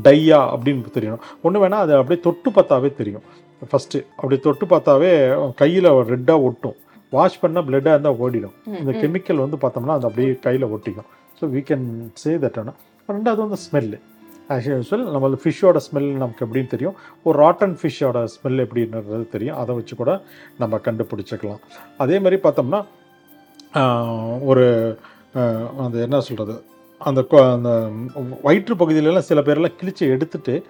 டையா 0.08 0.40
அப்படின்னு 0.56 0.96
தெரியணும். 0.98 1.24
ஒன்று 1.46 1.62
வேணால் 1.64 1.84
அது 1.86 1.94
அப்படியே 2.00 2.22
தொட்டு 2.28 2.50
பார்த்தாவே 2.58 2.90
தெரியும். 3.00 3.24
ஃபஸ்ட்டு 3.70 4.02
அப்படி 4.20 4.38
தொட்டு 4.48 4.66
பார்த்தாவே 4.74 5.12
கையில் 5.62 5.90
ரெட்டாக 6.14 6.46
ஒட்டும். 6.48 6.78
வாஷ் 7.16 7.40
பண்ணால் 7.44 7.66
பிளட்டாக 7.68 7.96
இருந்தால் 7.96 8.20
ஓடிடும். 8.24 8.56
இந்த 8.82 8.94
கெமிக்கல் 9.04 9.44
வந்து 9.46 9.58
பார்த்தோம்னா 9.64 9.96
அது 10.00 10.08
அப்படியே 10.10 10.32
கையில் 10.46 10.72
ஒட்டிக்கும். 10.76 11.10
So 11.40 11.50
we 11.54 11.62
can 11.70 11.88
say 12.22 12.32
that 12.44 12.60
ஆனால் 12.62 12.78
ரெண்டாவது 13.10 13.42
வந்து 13.46 13.60
ஸ்மெல்லு 13.66 13.98
ஆஸ் 14.50 14.82
யூஸ்வல் 14.82 15.12
நம்ம 15.12 15.28
ஃபிஷ்ஷோட 15.28 15.80
ஸ்மெல் 15.92 16.12
நமக்கு 16.12 16.46
எப்படின்னு 16.46 16.68
தெரியும். 16.68 16.96
ஒரு 17.24 17.44
ராட்டன் 17.44 17.78
ஃபிஷ்ஷோட 17.82 18.24
ஸ்மெல் 18.24 18.66
எப்படின்றது 18.66 19.30
தெரியும். 19.30 19.58
அதை 19.58 19.76
வச்சு 19.76 19.96
கூட 19.96 20.22
நம்ம 20.60 20.78
கண்டுபிடிச்சிக்கலாம். 20.78 21.60
அதே 21.98 22.20
மாதிரி 22.20 22.36
பார்த்தோம்னா 22.36 22.86
ஒரு 24.44 24.98
அந்த 25.78 25.98
என்ன 25.98 26.20
சொல்கிறது 26.20 26.64
அந்த 27.00 27.22
கொ- 27.22 27.54
அந்த 27.54 27.90
வயிற்று 28.42 28.76
பகுதியிலலாம் 28.76 29.18
சில 29.18 29.42
பேரெல்லாம் 29.42 29.74
கிழிச்சு 29.82 30.00
எடுத்துட்டு 30.00 30.64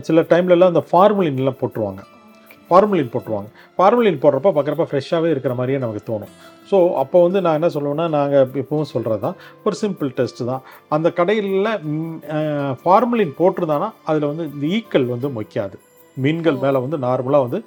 சில 0.00 0.20
டைம்லலாம் 0.20 0.64
அந்த 0.64 0.84
ஃபார்முலின்லாம் 0.92 1.56
போட்டுருவாங்க. 1.60 1.98
ஃபார்முலின் 2.70 3.10
போட்டுருவாங்க. 3.12 3.48
ஃபார்முலின் 3.76 4.20
போடுறப்ப 4.22 4.52
பார்க்குறப்ப 4.54 4.86
ஃப்ரெஷ்ஷாகவே 4.90 5.28
இருக்கிற 5.34 5.54
மாதிரியே 5.54 5.78
நமக்கு 5.78 6.04
தோணும். 6.08 6.32
ஸோ 6.70 6.76
அப்போ 7.02 7.18
வந்து 7.22 7.40
நான் 7.44 7.58
என்ன 7.58 7.68
சொல்லுவேன்னா 7.74 8.06
நாங்கள் 8.14 8.46
எப்பவும் 8.62 8.92
சொல்கிறது 8.92 9.20
தான் 9.20 9.36
ஒரு 9.64 9.76
சிம்பிள் 9.82 10.10
டெஸ்ட் 10.18 10.42
தான். 10.50 10.62
அந்த 10.88 11.08
கடையில் 11.12 11.68
ஃபார்முலின் 12.82 13.34
போட்டிருந்தானா 13.38 13.90
அதில் 14.04 14.30
வந்து 14.30 14.46
இந்த 14.52 14.66
ஈக்கள் 14.76 15.06
வந்து 15.06 15.28
மொய்க்காது. 15.36 15.76
மீன்கள் 16.16 16.56
மேலே 16.56 16.78
வந்து 16.82 16.98
நார்மலாக 16.98 17.44
வந்து 17.46 17.58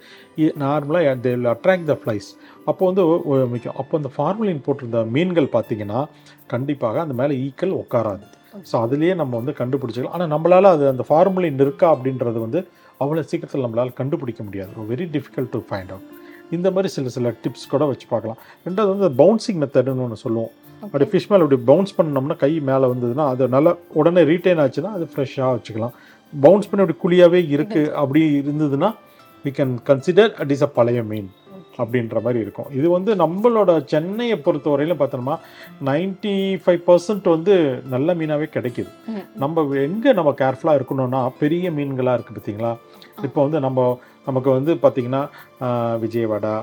நார்மலாக 0.63 1.11
தே 1.25 1.31
அட்ராக்ட் 1.51 1.89
த 1.89 1.95
ஃப்ளைஸ் 2.01 2.29
அப்போ 2.67 2.83
வந்து 2.85 3.03
ஒ- 3.31 3.47
மிக்கும் 3.51 3.77
அப்போ 3.77 3.93
அந்த 3.97 4.09
ஃபார்முலின் 4.15 4.63
போட்டிருந்த 4.65 5.01
மீன்கள் 5.15 5.47
பார்த்தீங்கன்னா 5.55 5.99
கண்டிப்பாக 6.47 7.01
அந்த 7.01 7.15
மேலே 7.21 7.33
ஈக்கள் 7.45 7.73
உட்காராது. 7.81 8.25
ஸோ 8.69 8.75
அதுலேயே 8.85 9.13
நம்ம 9.15 9.33
வந்து 9.41 9.53
கண்டுபிடிச்சிக்கலாம். 9.59 10.15
ஆனால் 10.17 10.31
நம்மளால் 10.31 10.73
அது 10.73 10.85
அந்த 10.87 11.03
ஃபார்முலின் 11.09 11.59
இருக்கா 11.59 11.87
அப்படின்றது 11.95 12.39
வந்து 12.39 12.59
அவ்வளோ 13.03 13.23
சீக்கிரத்தில் 13.31 13.65
நம்மளால் 13.65 13.91
கண்டுபிடிக்க 13.99 14.41
முடியாது. 14.47 14.71
Very 14.91 15.05
difficult 15.15 15.51
to 15.55 15.61
find 15.67 15.91
out 15.95 16.07
இந்த 16.55 16.67
மாதிரி 16.75 16.89
சில 16.95 17.09
சில 17.15 17.33
டிப்ஸ் 17.43 17.69
கூட 17.73 17.83
வச்சு 17.89 18.07
பார்க்கலாம். 18.13 18.39
ரெண்டாவது 18.67 18.91
வந்து 18.95 19.09
பவுன்சிங் 19.21 19.59
மெத்தடுன்னு 19.63 20.03
ஒன்று 20.05 20.23
சொல்லுவோம். 20.25 20.53
அப்படி 20.85 21.05
ஃபிஷ் 21.11 21.29
மேலே 21.31 21.43
அப்படி 21.45 21.59
பவுன்ஸ் 21.71 21.95
பண்ணோம்னா 21.97 22.37
கை 22.43 22.51
மேலே 22.69 22.85
வந்ததுன்னா 22.93 23.25
அது 23.33 23.47
நல்லா 23.55 23.71
உடனே 23.99 24.21
ரீட்டைன் 24.31 24.61
ஆச்சுன்னா 24.63 24.91
அது 24.97 25.05
ஃப்ரெஷ்ஷாக 25.13 25.51
வச்சுக்கலாம். 25.57 25.95
பவுன்ஸ் 26.33 26.69
பண்ணி 26.69 26.83
அப்படி 26.85 26.99
குழியாகவே 27.03 27.41
இருக்குது 27.55 27.91
அப்படி 28.01 28.23
இருந்ததுன்னா 28.41 28.89
we 29.45 29.51
can 29.57 29.73
consider 29.89 30.31
at 30.41 30.51
is 30.53 30.63
a 30.65 30.69
பழைய 30.77 31.01
மீன். 31.11 31.27
அப்படின்ற 31.81 32.17
மாதிரி 32.25 32.39
இருக்கும். 32.45 32.69
இது 32.79 32.87
வந்து 32.95 33.11
நம்மளோட 33.23 33.71
சென்னையை 33.93 34.37
பொறுத்த 34.47 34.69
வரையிலும் 34.73 35.01
பார்த்தோம்னா 35.01 35.37
நைன்டி 35.89 36.35
ஃபைவ் 36.63 36.81
பர்சன்ட் 36.89 37.27
வந்து 37.35 37.55
நல்ல 37.93 38.15
மீனாகவே 38.21 38.49
கிடைக்குது. 38.55 38.91
நம்ம 39.43 39.65
எங்கே 39.87 40.13
நம்ம 40.19 40.33
கேர்ஃபுல்லாக 40.43 40.79
இருக்கணும்னா 40.81 41.21
பெரிய 41.43 41.71
மீன்களாக 41.77 42.17
இருக்குது 42.17 42.39
பார்த்தீங்களா? 42.39 42.73
இப்போ 43.27 43.39
வந்து 43.45 43.61
நம்ம 43.67 43.87
நமக்கு 44.27 44.49
வந்து 44.57 44.73
பார்த்திங்கன்னா 44.83 45.23
விஜயவாடா 46.03 46.53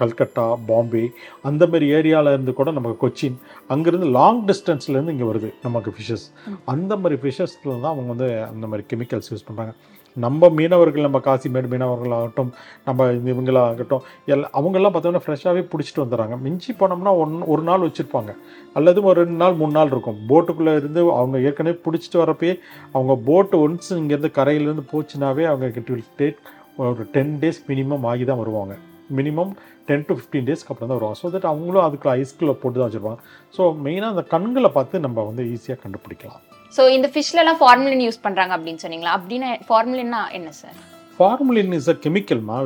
கல்கட்டா 0.00 0.44
பாம்பே 0.68 1.02
அந்த 1.48 1.62
மாதிரி 1.70 1.86
ஏரியாவில் 1.96 2.32
இருந்து 2.34 2.52
கூட 2.58 2.70
நமக்கு 2.76 2.98
கொச்சின் 3.02 3.36
அங்கேருந்து 3.72 4.08
லாங் 4.16 4.40
டிஸ்டன்ஸ்லேருந்து 4.50 5.14
இங்கே 5.14 5.26
வருது 5.30 5.48
நமக்கு 5.66 5.90
ஃபிஷஸ். 5.96 6.26
அந்த 6.72 6.92
மாதிரி 7.02 7.16
ஃபிஷஸில் 7.22 7.72
தான் 7.84 7.92
அவங்க 7.92 8.08
வந்து 8.14 8.28
அந்த 8.52 8.64
மாதிரி 8.70 8.84
கெமிக்கல்ஸ் 8.92 9.30
யூஸ் 9.32 9.46
பண்ணுறாங்க 9.48 9.74
நம்ம 10.16 10.48
மீனவர்கள் 10.58 11.06
நம்ம 11.06 11.18
காசிமேடு 11.26 11.68
மீனவர்களாகட்டும் 11.72 12.50
நம்ம 12.88 13.06
இவங்களாகட்டும் 13.32 14.04
எல் 14.34 14.44
அவங்கெல்லாம் 14.58 14.94
பார்த்தோம்னா 14.94 15.22
ஃப்ரெஷ்ஷாகவே 15.24 15.62
பிடிச்சிட்டு 15.72 16.02
வந்துடுறாங்க. 16.04 16.36
மிஞ்சி 16.44 16.72
போனோம்னா 16.80 17.12
ஒன் 17.22 17.34
ஒரு 17.52 17.64
நாள் 17.68 17.86
வச்சுருப்பாங்க. 17.86 18.32
அல்லது 18.78 18.98
ஒரு 19.08 19.16
ரெண்டு 19.22 19.38
நாள் 19.42 19.58
மூணு 19.60 19.74
நாள் 19.78 19.92
இருக்கும். 19.94 20.20
போட்டுக்குள்ளே 20.30 20.74
இருந்து 20.80 21.02
அவங்க 21.20 21.38
ஏற்கனவே 21.48 21.76
பிடிச்சிட்டு 21.86 22.22
வரப்பே 22.24 22.52
அவங்க 22.96 23.16
போட்டு 23.30 23.56
ஒன்ஸ் 23.66 23.92
இங்கேருந்து 24.00 24.32
கரையிலேருந்து 24.40 24.86
போச்சுனாவே 24.92 25.46
அவங்க 25.52 25.82
இட் 25.82 25.92
வில் 25.94 26.12
டேக் 26.20 26.40
ஒரு 26.82 27.04
டென் 27.16 27.34
டேஸ் 27.44 27.62
மினிமம் 27.70 28.06
ஆகி 28.12 28.26
தான் 28.30 28.42
வருவாங்க. 28.42 28.74
மினிமம் 29.18 29.52
டென் 29.88 30.04
டு 30.08 30.14
ஃபிஃப்டீன் 30.16 30.46
டேஸ்க்கு 30.48 30.70
அப்புறம் 30.72 30.90
தான் 30.90 30.98
வருவாங்க. 30.98 31.18
ஸோ 31.22 31.28
தட் 31.34 31.50
அவங்களும் 31.52 31.84
அதுக்குள்ள 31.86 32.12
ஐஸ்குள்ளே 32.20 32.54
போட்டு 32.62 32.78
தான் 32.80 32.88
வச்சுருப்பாங்க 32.88 33.20
ஸோ 33.56 33.62
மெயினாக 33.86 34.14
அந்த 34.14 34.24
கண்களை 34.34 34.70
பார்த்து 34.76 35.06
நம்ம 35.06 35.24
வந்து 35.30 35.44
ஈஸியாக 35.54 35.80
கண்டுபிடிக்கலாம். 35.84 36.42
ஸோ 36.76 36.82
இந்த 36.96 37.08
ஃபிஷ்லலாம் 37.14 37.58
ஃபார்முலின் 37.62 38.04
யூஸ் 38.06 38.24
பண்றாங்க 38.26 38.52
அப்படின்னு 38.58 38.82
சொன்னீங்களா? 38.84 39.14
அப்படின்னு 39.18 39.48
ஃபார்முலின்னா 39.68 40.20
என்ன 40.38 40.52
சார் 40.60 40.78
ஃபார்முலின் 41.18 41.74
இஸ் 41.78 41.90
அ 41.94 41.96
கெமிக்கல்மா 42.04 42.56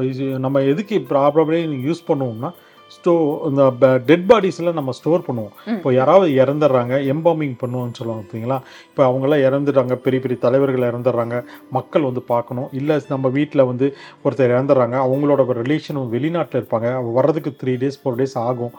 நம்ம 0.47 0.61
எதுக்கு 0.73 0.97
ப்ராப்ளமே 1.13 1.61
யூஸ் 1.89 2.09
பண்ணுவோம்னா 2.11 2.51
ஸ்டோ 2.95 3.13
இந்த 3.49 3.63
டெட் 4.09 4.27
பாடிஸ்லாம் 4.31 4.79
நம்ம 4.79 4.93
ஸ்டோர் 4.99 5.25
பண்ணுவோம். 5.27 5.55
இப்போ 5.75 5.91
யாராவது 5.99 6.31
இறந்துடுறாங்க 6.43 6.95
எம்பாமிங் 7.13 7.55
பண்ணுவோம்னு 7.63 7.97
சொல்லுவாங்க 7.99 8.23
பார்த்தீங்களா? 8.25 8.59
இப்போ 8.89 9.03
அவங்களாம் 9.09 9.45
இறந்துடுறாங்க 9.49 9.95
பெரிய 10.07 10.21
பெரிய 10.25 10.39
தலைவர்கள் 10.45 10.89
இறந்துடுறாங்க 10.91 11.39
மக்கள் 11.77 12.07
வந்து 12.09 12.23
பார்க்கணும். 12.33 12.69
இல்லை 12.81 12.97
நம்ம 13.13 13.31
வீட்டில் 13.39 13.69
வந்து 13.71 13.89
ஒருத்தர் 14.25 14.55
இறந்துடுறாங்க 14.57 14.99
அவங்களோட 15.07 15.47
ரிலேஷன் 15.63 16.03
வெளிநாட்டில் 16.17 16.61
இருப்பாங்க. 16.61 16.91
வர்றதுக்கு 17.19 17.53
த்ரீ 17.63 17.75
டேஸ் 17.85 18.01
ஃபோர் 18.03 18.19
டேஸ் 18.21 18.37
ஆகும். 18.49 18.75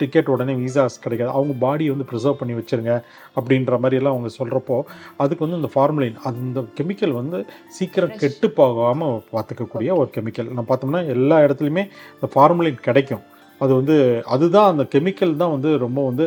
டிக்கெட் 0.00 0.30
உடனே 0.34 0.54
விசாஸ் 0.64 0.96
கிடைக்காது. 1.04 1.30
அவங்க 1.38 1.54
பாடியை 1.64 1.90
வந்து 1.94 2.08
ப்ரிசர்வ் 2.10 2.38
பண்ணி 2.40 2.54
வச்சிருங்க 2.58 2.94
அப்படின்ற 3.38 3.78
மாதிரி 3.84 4.00
எல்லாம் 4.00 4.16
அவங்க 4.16 4.30
சொல்கிறப்போ 4.38 4.78
அதுக்கு 5.22 5.44
வந்து 5.46 5.60
இந்த 5.60 5.70
ஃபார்முலின் 5.74 6.18
அந்த 6.30 6.64
கெமிக்கல் 6.80 7.14
வந்து 7.20 7.38
சீக்கிரம். 7.78 8.16
கெட்டு 8.22 8.50
போகாமல் 8.60 9.16
பார்த்துக்கக்கூடிய 9.34 9.92
ஒரு 10.02 10.10
கெமிக்கல் 10.16 10.50
நம்ம 10.52 10.68
பார்த்தோம்னா 10.72 11.02
எல்லா 11.16 11.38
இடத்துலையுமே 11.46 11.84
இந்த 12.16 12.28
ஃபார்முலின் 12.34 12.84
கிடைக்கும். 12.88 13.24
அது 13.60 13.72
வந்து 13.80 13.96
அதுதான் 14.34 14.70
அந்த 14.72 14.84
கெமிக்கல் 14.94 15.40
தான் 15.42 15.54
வந்து 15.56 15.70
ரொம்ப 15.86 16.00
வந்து 16.10 16.24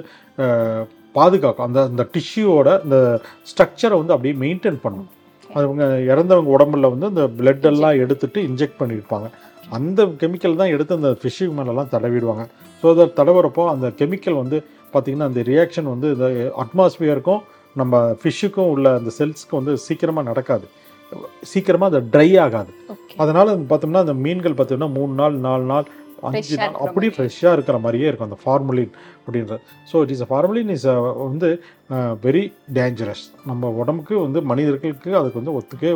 பாதுகாக்கும். 1.17 1.67
அந்த 1.67 1.79
அந்த 1.89 2.03
டிஷ்யூவோட 2.15 2.69
இந்த 2.85 2.97
ஸ்ட்ரக்சரை 3.51 3.95
வந்து 4.01 4.13
அப்படியே 4.15 4.35
மெயின்டைன் 4.43 4.79
பண்ணும். 4.85 5.09
அது 5.09 5.18
அவங்க 5.57 5.83
இறந்தவங்க 6.11 6.49
உடம்புல 6.55 6.89
வந்து 6.93 7.07
அந்த 7.11 7.23
blood 7.39 7.63
எல்லாம் 7.69 7.99
எடுத்துட்டு 8.03 8.39
இன்ஜெக்ட் 8.49 8.79
பண்ணியிருப்பாங்க. 8.81 9.27
அந்த 9.77 10.05
கெமிக்கல் 10.21 10.59
தான் 10.61 10.73
எடுத்து 10.75 10.97
அந்த 10.99 11.11
ஃபிஷ்ஷுக்கு 11.21 11.55
மேலெல்லாம் 11.59 11.89
தடவிடுவாங்க. 11.93 12.43
ஸோ 12.81 12.85
அதை 12.93 13.05
தடவுறப்போ 13.19 13.63
அந்த 13.73 13.87
கெமிக்கல் 14.01 14.41
வந்து 14.41 14.57
பார்த்திங்கன்னா 14.93 15.29
அந்த 15.31 15.41
ரியாக்ஷன் 15.51 15.89
வந்து 15.93 16.09
இந்த 16.15 16.27
அட்மாஸ்பியருக்கும் 16.63 17.41
நம்ம 17.75 18.01
ஃபிஷ்ஷுக்கும் 18.21 18.69
உள்ள 18.73 18.87
அந்த 18.99 19.11
செல்ஸ்க்கு 19.19 19.59
வந்து 19.59 19.73
சீக்கிரமாக 19.87 20.27
நடக்காது. 20.29 20.65
சீக்கிரமாக 21.51 21.91
அது 21.91 22.09
ட்ரை 22.13 22.29
ஆகாது. 22.45 22.71
அதனால 23.23 23.55
பார்த்தோம்னா 23.71 24.03
அந்த 24.05 24.15
மீன்கள் 24.25 24.57
பார்த்தோம்னா 24.59 24.89
மூணு 24.97 25.13
நாள் 25.21 25.35
நாலு 25.47 25.65
நாள் 25.73 25.87
அஞ்சு 26.27 26.57
நாள் 26.59 26.75
அப்படியே. 26.85 27.11
ஃப்ரெஷ்ஷாக 27.15 27.55
இருக்கிற 27.57 27.77
மாதிரியே 27.85 28.07
இருக்கும் 28.09 28.29
அந்த 28.29 28.39
ஃபார்முலின் 28.43 28.93
அப்படின்றது. 29.23 29.61
So 29.91 29.95
it 30.05 30.13
is 30.15 30.23
formalin 30.31 30.71
is 30.75 30.87
வந்து 31.25 31.49
வெரி 32.27 32.43
டேஞ்சரஸ் 32.77 33.25
நம்ம 33.49 33.71
உடம்புக்கு 33.81 34.15
வந்து 34.25 34.41
மனிதர்களுக்கு 34.51 35.11
அதுக்கு 35.21 35.41
வந்து 35.41 35.55
ஒத்துக்கே 35.59 35.91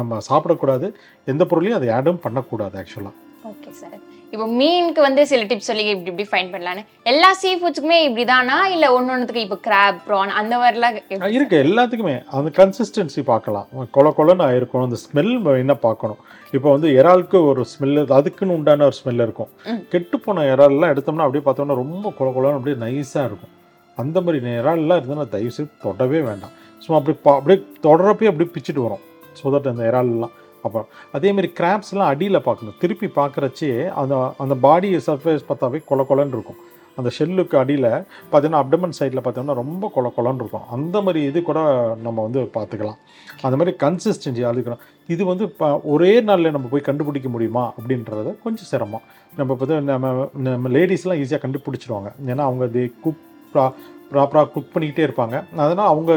நம்ம 0.00 0.20
சாப்பிடக்கூடாது. 0.30 0.88
எந்த 1.34 1.44
பொருளையும் 1.52 1.80
அதை 1.80 1.90
ஆடும் 1.98 2.24
பண்ணக்கூடாது 2.26 2.76
ஆக்சுவலாக 2.82 3.18
ஓகே 3.50 3.70
சார் 3.78 3.94
இப்போ 4.32 4.44
மீனுக்கு 4.58 5.00
வந்து 5.06 5.22
சில 5.30 5.44
டிப்ஸ் 5.48 5.68
சொல்லி 5.70 5.84
இப்படி 5.92 6.10
இப்படி 6.10 6.26
ஃபைன் 6.30 6.50
பண்ணலான்னு. 6.52 6.82
எல்லா 7.10 7.30
சீ 7.40 7.50
ஃபுட்ஸுக்குமே 7.60 7.98
இப்படிதானா? 8.08 8.56
இல்ல 8.74 8.86
ஒன்று 8.96 9.12
ஒன்றுத்துக்கு 9.14 9.42
இப்போ 9.46 9.58
கிராப் 9.66 9.98
ப்ரான் 10.06 10.32
அந்த 10.40 10.54
மாதிரிலாம் 10.60 10.94
இருக்கு? 11.36 11.56
எல்லாத்துக்குமே. 11.64 12.14
அந்த 12.38 12.50
கன்சிஸ்டன்சி 12.58 13.22
பார்க்கலாம். 13.32 13.66
கொல 13.96 14.12
கொலன்னு 14.18 14.46
ஆயிருக்கும். 14.48 14.84
அந்த 14.88 14.98
ஸ்மெல் 15.04 15.32
என்ன 15.62 15.74
பார்க்கணும். 15.86 16.20
இப்போ 16.56 16.68
வந்து 16.74 16.90
இறாலுக்கு 16.98 17.38
ஒரு 17.50 17.64
ஸ்மெல் 17.72 18.00
அதுக்குன்னு 18.18 18.56
உண்டான 18.58 18.86
ஒரு 18.90 18.98
ஸ்மெல் 19.00 19.24
இருக்கும். 19.26 19.50
கெட்டு 19.94 20.18
போன 20.26 20.46
இறால்லாம் 20.54 20.92
எடுத்தோம்னா 20.94 21.26
அப்படியே 21.26 21.44
பார்த்தோம்னா 21.48 21.80
ரொம்ப 21.82 22.14
கொல 22.20 22.30
கொலன்னு 22.36 22.58
அப்படியே 22.60 22.78
நைஸாக 22.84 23.28
இருக்கும். 23.30 23.54
அந்த 23.98 24.18
மாதிரி 24.26 24.38
இறால்லாம் 24.60 24.98
இருந்ததுன்னா 25.00 25.28
தயவு 25.34 25.56
செய்து 25.56 25.72
தொடவே 25.86 26.20
வேண்டாம். 26.28 26.54
சும்மா 26.84 26.98
அப்படி 27.00 27.16
பா 27.26 27.32
அப்படியே 27.40 27.58
தொடரப்பே 27.88 28.30
அப்படியே 28.30 28.52
பிச்சுட்டு 28.54 28.86
வரும். 28.86 29.02
ஸோ 29.38 29.50
தட் 29.54 29.68
அந்த 29.72 29.84
இறால்லாம் 29.90 30.32
அப்போ 30.66 30.80
அதேமாரி 31.16 31.48
கிராப்ஸ்லாம் 31.60 32.10
அடியில் 32.12 32.46
பார்க்கணும். 32.48 32.76
திருப்பி 32.82 33.08
பார்க்குறச்சே 33.20 33.72
அந்த 34.02 34.14
அந்த 34.44 34.56
பாடி 34.66 34.90
சர்ஃபேஸ் 35.08 35.48
பார்த்தாவே 35.50 35.80
கொல 35.90 36.06
கொலன்னு 36.10 36.36
இருக்கும். 36.38 36.60
அந்த 37.00 37.10
ஷெல்லுக்கு 37.16 37.56
அடியில் 37.60 37.88
பார்த்தீங்கன்னா 38.30 38.62
அப்டமன் 38.62 38.96
சைடில் 38.98 39.22
பார்த்தோம்னா 39.26 39.54
ரொம்ப 39.60 39.90
கொல 39.94 40.06
கொலன்னு 40.16 40.42
இருக்கும். 40.42 40.66
அந்த 40.76 40.96
மாதிரி 41.04 41.20
இது 41.28 41.38
கூட 41.50 41.60
நம்ம 42.06 42.18
வந்து 42.26 42.40
பார்த்துக்கலாம். 42.56 42.98
அந்த 43.46 43.54
மாதிரி 43.58 43.72
கன்சிஸ்டன்சி 43.84 44.42
அழுக்கணும் 44.50 44.82
இது 45.14 45.22
வந்து 45.30 45.44
இப்போ 45.50 45.68
ஒரே 45.94 46.12
நாளில் 46.28 46.54
நம்ம 46.56 46.68
போய் 46.72 46.88
கண்டுபிடிக்க 46.88 47.28
முடியுமா 47.34 47.64
அப்படின்றத 47.78 48.34
கொஞ்சம் 48.44 48.70
சிரமம். 48.72 49.06
நம்ம 49.38 49.56
இப்போ 49.56 49.80
நம்ம 49.92 50.12
நம்ம 50.48 50.72
லேடிஸ்லாம் 50.76 51.20
ஈஸியாக 51.22 51.42
கண்டுபிடிச்சிருவாங்க. 51.44 52.10
ஏன்னா 52.32 52.46
அவங்க 52.50 52.66
தி 52.76 52.84
குக் 53.06 53.22
ப்ரா 53.54 53.66
ப்ராப்பராக 54.12 54.50
குக் 54.54 54.72
பண்ணிக்கிட்டே 54.74 55.06
இருப்பாங்க. 55.08 55.36
அதனால் 55.64 55.90
அவங்க 55.92 56.12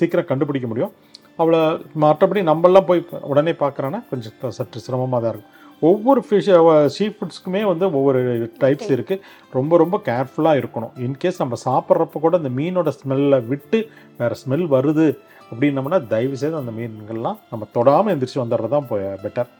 சீக்கிரம் 0.00 0.30
கண்டுபிடிக்க 0.30 0.68
முடியும். 0.72 0.92
அவளை 1.36 1.60
மற்றபடி 2.00 2.40
நம்மளாம் 2.48 2.86
போய் 2.86 3.00
உடனே 3.22 3.52
பார்க்குறோன்னா 3.52 4.00
கொஞ்சம் 4.10 4.50
சற்று 4.50 4.80
சிரமமாக 4.80 5.22
தான் 5.22 5.32
இருக்கும். 5.32 5.50
ஒவ்வொரு 5.82 6.24
ஃபிஷ் 6.28 6.50
சீ 6.86 7.04
ஃபுட்ஸ்க்குமே 7.06 7.62
வந்து 7.62 7.92
ஒவ்வொரு 7.92 8.20
டைப்ஸ். 8.60 8.90
இருக்குது 8.96 9.22
ரொம்ப 9.52 9.76
ரொம்ப 9.76 9.96
கேர்ஃபுல்லாக 10.04 10.60
இருக்கணும். 10.60 10.92
இன்கேஸ் 10.98 11.38
நம்ம 11.38 11.56
சாப்பிட்றப்ப 11.64 12.20
கூட 12.20 12.36
இந்த 12.36 12.50
மீனோட 12.58 12.92
ஸ்மெல்லை 12.98 13.46
விட்டு 13.46 13.78
வேறு 14.16 14.36
ஸ்மெல் 14.42 14.66
வருது 14.68 15.06
அப்படின்னம்னா 15.50 16.06
தயவு 16.06 16.36
செய்து 16.36 16.56
அந்த 16.56 16.70
மீன்கள்லாம் 16.70 17.38
நம்ம 17.50 17.66
தொடாமல் 17.74 18.12
எந்திரிச்சு 18.14 18.42
வந்துடுறது 18.42 18.68
தான் 18.68 18.88
better 19.24 19.50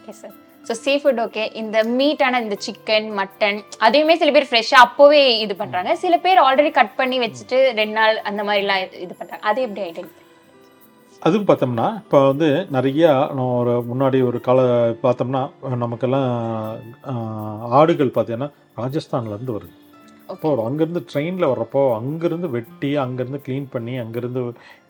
okay 0.00 0.14
sir 0.20 0.34
so 0.68 0.72
sea 0.82 0.96
food 0.96 1.20
okay 1.20 1.54
இந்த 1.54 1.84
மீட்டான 1.98 2.40
இந்த 2.42 2.56
சிக்கன் 2.66 3.08
மட்டன் 3.18 3.58
அதையுமே 3.78 4.16
சில 4.16 4.30
பேர் 4.30 4.48
ஃப்ரெஷ்ஷாக 4.50 4.86
அப்போவே 4.86 5.22
இது 5.44 5.56
பண்றாங்க. 5.56 5.94
சில 5.96 6.18
பேர் 6.18 6.40
ஆல்ரெடி 6.42 6.70
கட் 6.70 6.96
பண்ணி 6.96 7.18
வச்சுட்டு 7.18 7.58
ரெண்டு 7.72 7.92
நாள் 7.92 8.16
அந்த 8.22 8.42
மாதிரிலாம் 8.42 8.82
இது- 9.04 9.18
பண்றாங்க. 9.18 9.42
அது 9.42 9.62
எப்படி 9.62 9.82
ஐடென்டிஃபை 9.82 10.24
அதுவும் 11.26 11.46
பார்த்தோம்னா 11.48 11.86
இப்போ 12.02 12.18
வந்து 12.30 12.48
நிறையா 12.74 13.10
நான் 13.36 13.56
ஒரு 13.60 13.72
முன்னாடி 13.90 14.18
ஒரு 14.28 14.38
கால 14.46 14.60
பார்த்தோம்னா 15.04 15.40
நமக்கெல்லாம் 15.82 16.28
ஆடுகள் 17.78 18.16
பார்த்தீங்கன்னா 18.16 18.48
ராஜஸ்தான்லேருந்து 18.80 19.56
வருது. 19.56 19.74
அப்போ 20.32 20.48
அங்கேருந்து 20.68 21.00
ட்ரெயினில் 21.10 21.48
வர்றப்போ 21.50 21.82
அங்கேருந்து 21.98 22.48
வெட்டி 22.54 22.90
அங்கேருந்து 23.04 23.40
க்ளீன் 23.46 23.66
பண்ணி 23.74 23.94
அங்கேருந்து 24.02 24.40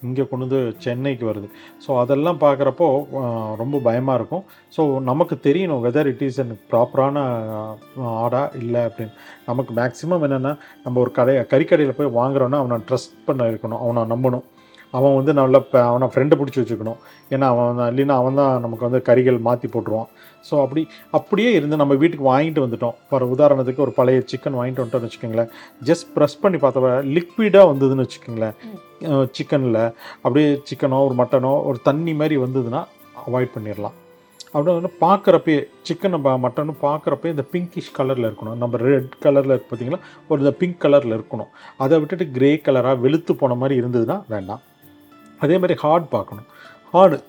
இங்கே 0.07 0.25
கொண்டு 0.31 0.47
வந்து 0.47 0.61
சென்னைக்கு 0.85 1.25
வருது. 1.31 1.49
ஸோ 1.85 1.91
அதெல்லாம் 2.03 2.43
பார்க்குறப்போ 2.45 2.89
ரொம்ப 3.63 3.81
பயமாக 3.89 4.19
இருக்கும். 4.21 4.45
ஸோ 4.77 4.85
நமக்கு 5.11 5.37
தெரியணும் 5.49 5.83
வெதர் 5.87 6.11
இட் 6.13 6.25
இஸ் 6.29 6.43
எனக்கு 6.45 6.65
ப்ராப்பரான 6.73 7.25
ஆடா 8.25 8.43
இல்லை 8.63 8.83
அப்படின்னு. 8.91 9.17
நமக்கு 9.51 9.75
மேக்ஸிமம் 9.81 10.27
என்னென்னா 10.29 10.55
நம்ம 10.85 11.01
ஒரு 11.05 11.13
கடை 11.21 11.37
கறிக்கடையில் 11.55 11.99
போய் 12.01 12.17
வாங்குறோன்னா 12.21 12.61
அவனை 12.65 12.79
ட்ரஸ்ட் 12.91 13.19
பண்ண 13.29 13.51
இருக்கணும். 13.53 13.83
அவனை 13.87 14.05
நம்பணும். 14.15 14.47
அவன் 14.97 15.17
வந்து 15.19 15.33
நல்ல 15.39 15.57
அவனை 15.89 16.07
ஃப்ரெண்டை 16.13 16.37
பிடிச்சி 16.41 16.61
வச்சுக்கணும். 16.61 16.99
ஏன்னா 17.35 17.47
அவன் 17.55 17.83
இல்லைன்னா 17.91 18.17
அவன் 18.21 18.39
தான் 18.41 18.63
நமக்கு 18.65 18.87
வந்து 18.89 19.01
கறிகள் 19.09 19.39
மாற்றி 19.47 19.69
போட்டுருவான். 19.75 20.09
ஸோ 20.49 20.55
அப்படி 20.65 20.83
அப்படியே 21.19 21.51
இருந்து 21.59 21.81
நம்ம 21.83 21.95
வீட்டுக்கு 22.03 22.27
வாங்கிட்டு 22.31 22.65
வந்துட்டோம். 22.65 22.97
ஃபார் 23.09 23.25
உதாரணத்துக்கு 23.35 23.85
ஒரு 23.87 23.95
பழைய 23.99 24.21
சிக்கன் 24.33 24.59
வாங்கிட்டு 24.59 24.83
வந்துட்டோம்னு 24.83 25.09
வச்சுக்கோங்களேன். 25.09 25.51
ஜஸ்ட் 25.89 26.09
ப்ரெஸ் 26.17 26.41
பண்ணி 26.43 26.61
பார்த்தவ 26.65 26.93
லிக்விடாக 27.17 27.71
வந்ததுன்னு 27.73 28.07
வச்சுக்கோங்களேன். 28.07 28.57
சிக்கனில் 29.39 29.83
அப்படியே 30.25 30.51
சிக்கனோ 30.71 31.01
ஒரு 31.09 31.17
மட்டனோ 31.23 31.55
ஒரு 31.71 31.81
தண்ணி 31.89 32.15
மாதிரி 32.21 32.39
வந்ததுன்னா 32.45 32.83
அவாய்ட் 33.27 33.55
பண்ணிடலாம். 33.57 33.97
அப்படி 34.53 34.71
வந்து 34.79 34.93
பார்க்குறப்பே 35.03 35.57
சிக்கன் 35.87 36.17
மட்டனும் 36.45 36.79
பார்க்குறப்பே 36.85 37.33
இந்த 37.35 37.45
பிங்கிஷ் 37.55 37.91
கலரில் 37.99 38.29
இருக்கணும். 38.29 38.57
நம்ம 38.63 38.79
ரெட் 38.87 39.15
கலரில் 39.25 39.55
பார்த்தீங்களா 39.69 40.01
ஒரு 40.29 40.39
இந்த 40.45 40.53
பிங்க் 40.61 40.81
கலரில் 40.85 41.17
இருக்கணும். 41.17 41.51
அதை 41.85 41.99
விட்டுட்டு 42.01 42.27
கிரே 42.37 42.51
கலராக 42.67 43.03
வெளுத்து 43.05 43.35
போன 43.43 43.57
மாதிரி 43.63 43.77
இருந்ததுன்னா 43.83 44.17
வேண்டாம். 44.35 44.63
அதே 45.41 45.55
மாதிரி 45.55 45.75
ஹார்ட் 45.75 46.09
பார்க்கணும். 46.09 46.47
ஹார்டு 46.93 47.21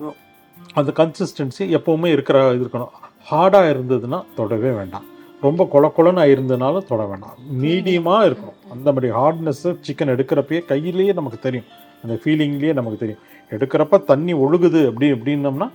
அந்த 0.73 0.91
கன்சிஸ்டன்சி 0.95 1.63
எப்போவுமே 1.77 2.05
இருக்கிற 2.05 2.53
இது 2.53 2.65
இருக்கணும். 2.65 2.93
ஹார்டாக 3.31 3.71
இருந்ததுன்னா 3.73 4.25
தொடவே 4.35 4.71
வேண்டாம். 4.71 5.05
ரொம்ப 5.41 5.63
கொல 5.73 5.91
கொலன்னு 5.97 6.23
இருந்ததுனாலும் 6.35 6.87
தொட 6.87 7.03
வேண்டாம். 7.05 7.35
மீடியமாக 7.63 8.29
இருக்கணும். 8.29 8.57
அந்த 8.69 8.91
மாதிரி 8.91 9.13
ஹார்ட்னஸ்ஸு 9.13 9.75
சிக்கன் 9.87 10.13
எடுக்கிறப்பயே 10.15 10.65
கையிலேயே 10.65 11.13
நமக்கு 11.13 11.39
தெரியும். 11.39 11.69
அந்த 12.03 12.15
ஃபீலிங்லேயே 12.23 12.73
நமக்கு 12.73 12.97
தெரியும். 12.97 13.21
எடுக்கிறப்ப 13.49 14.03
தண்ணி 14.03 14.33
ஒழுகுது 14.33 14.87
அப்படி 14.87 15.11
அப்படின்னம்னா 15.11 15.69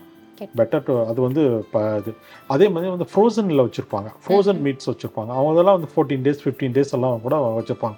பெட்டர் 0.56 0.82
டு 0.86 1.06
அது 1.06 1.20
வந்து 1.20 1.42
ப 1.72 1.80
இது 1.98 2.14
அதே 2.46 2.68
மாதிரி 2.68 2.92
வந்து 2.94 3.06
ஃப்ரோசனில் 3.12 3.62
வச்சுருப்பாங்க. 3.64 4.08
ஃப்ரோசன் 4.24 4.60
மீட்ஸ் 4.66 4.88
வச்சுருப்பாங்க. 4.90 5.32
அவங்க 5.38 5.52
அதெல்லாம் 5.52 5.76
வந்து 5.78 5.90
ஃபோர்டீன் 5.92 6.24
டேஸ் 6.26 6.42
ஃபிஃப்டீன் 6.44 6.74
டேஸ் 6.76 6.92
எல்லாம் 6.92 7.20
கூட 7.20 7.36
வச்சுருப்பாங்க. 7.58 7.96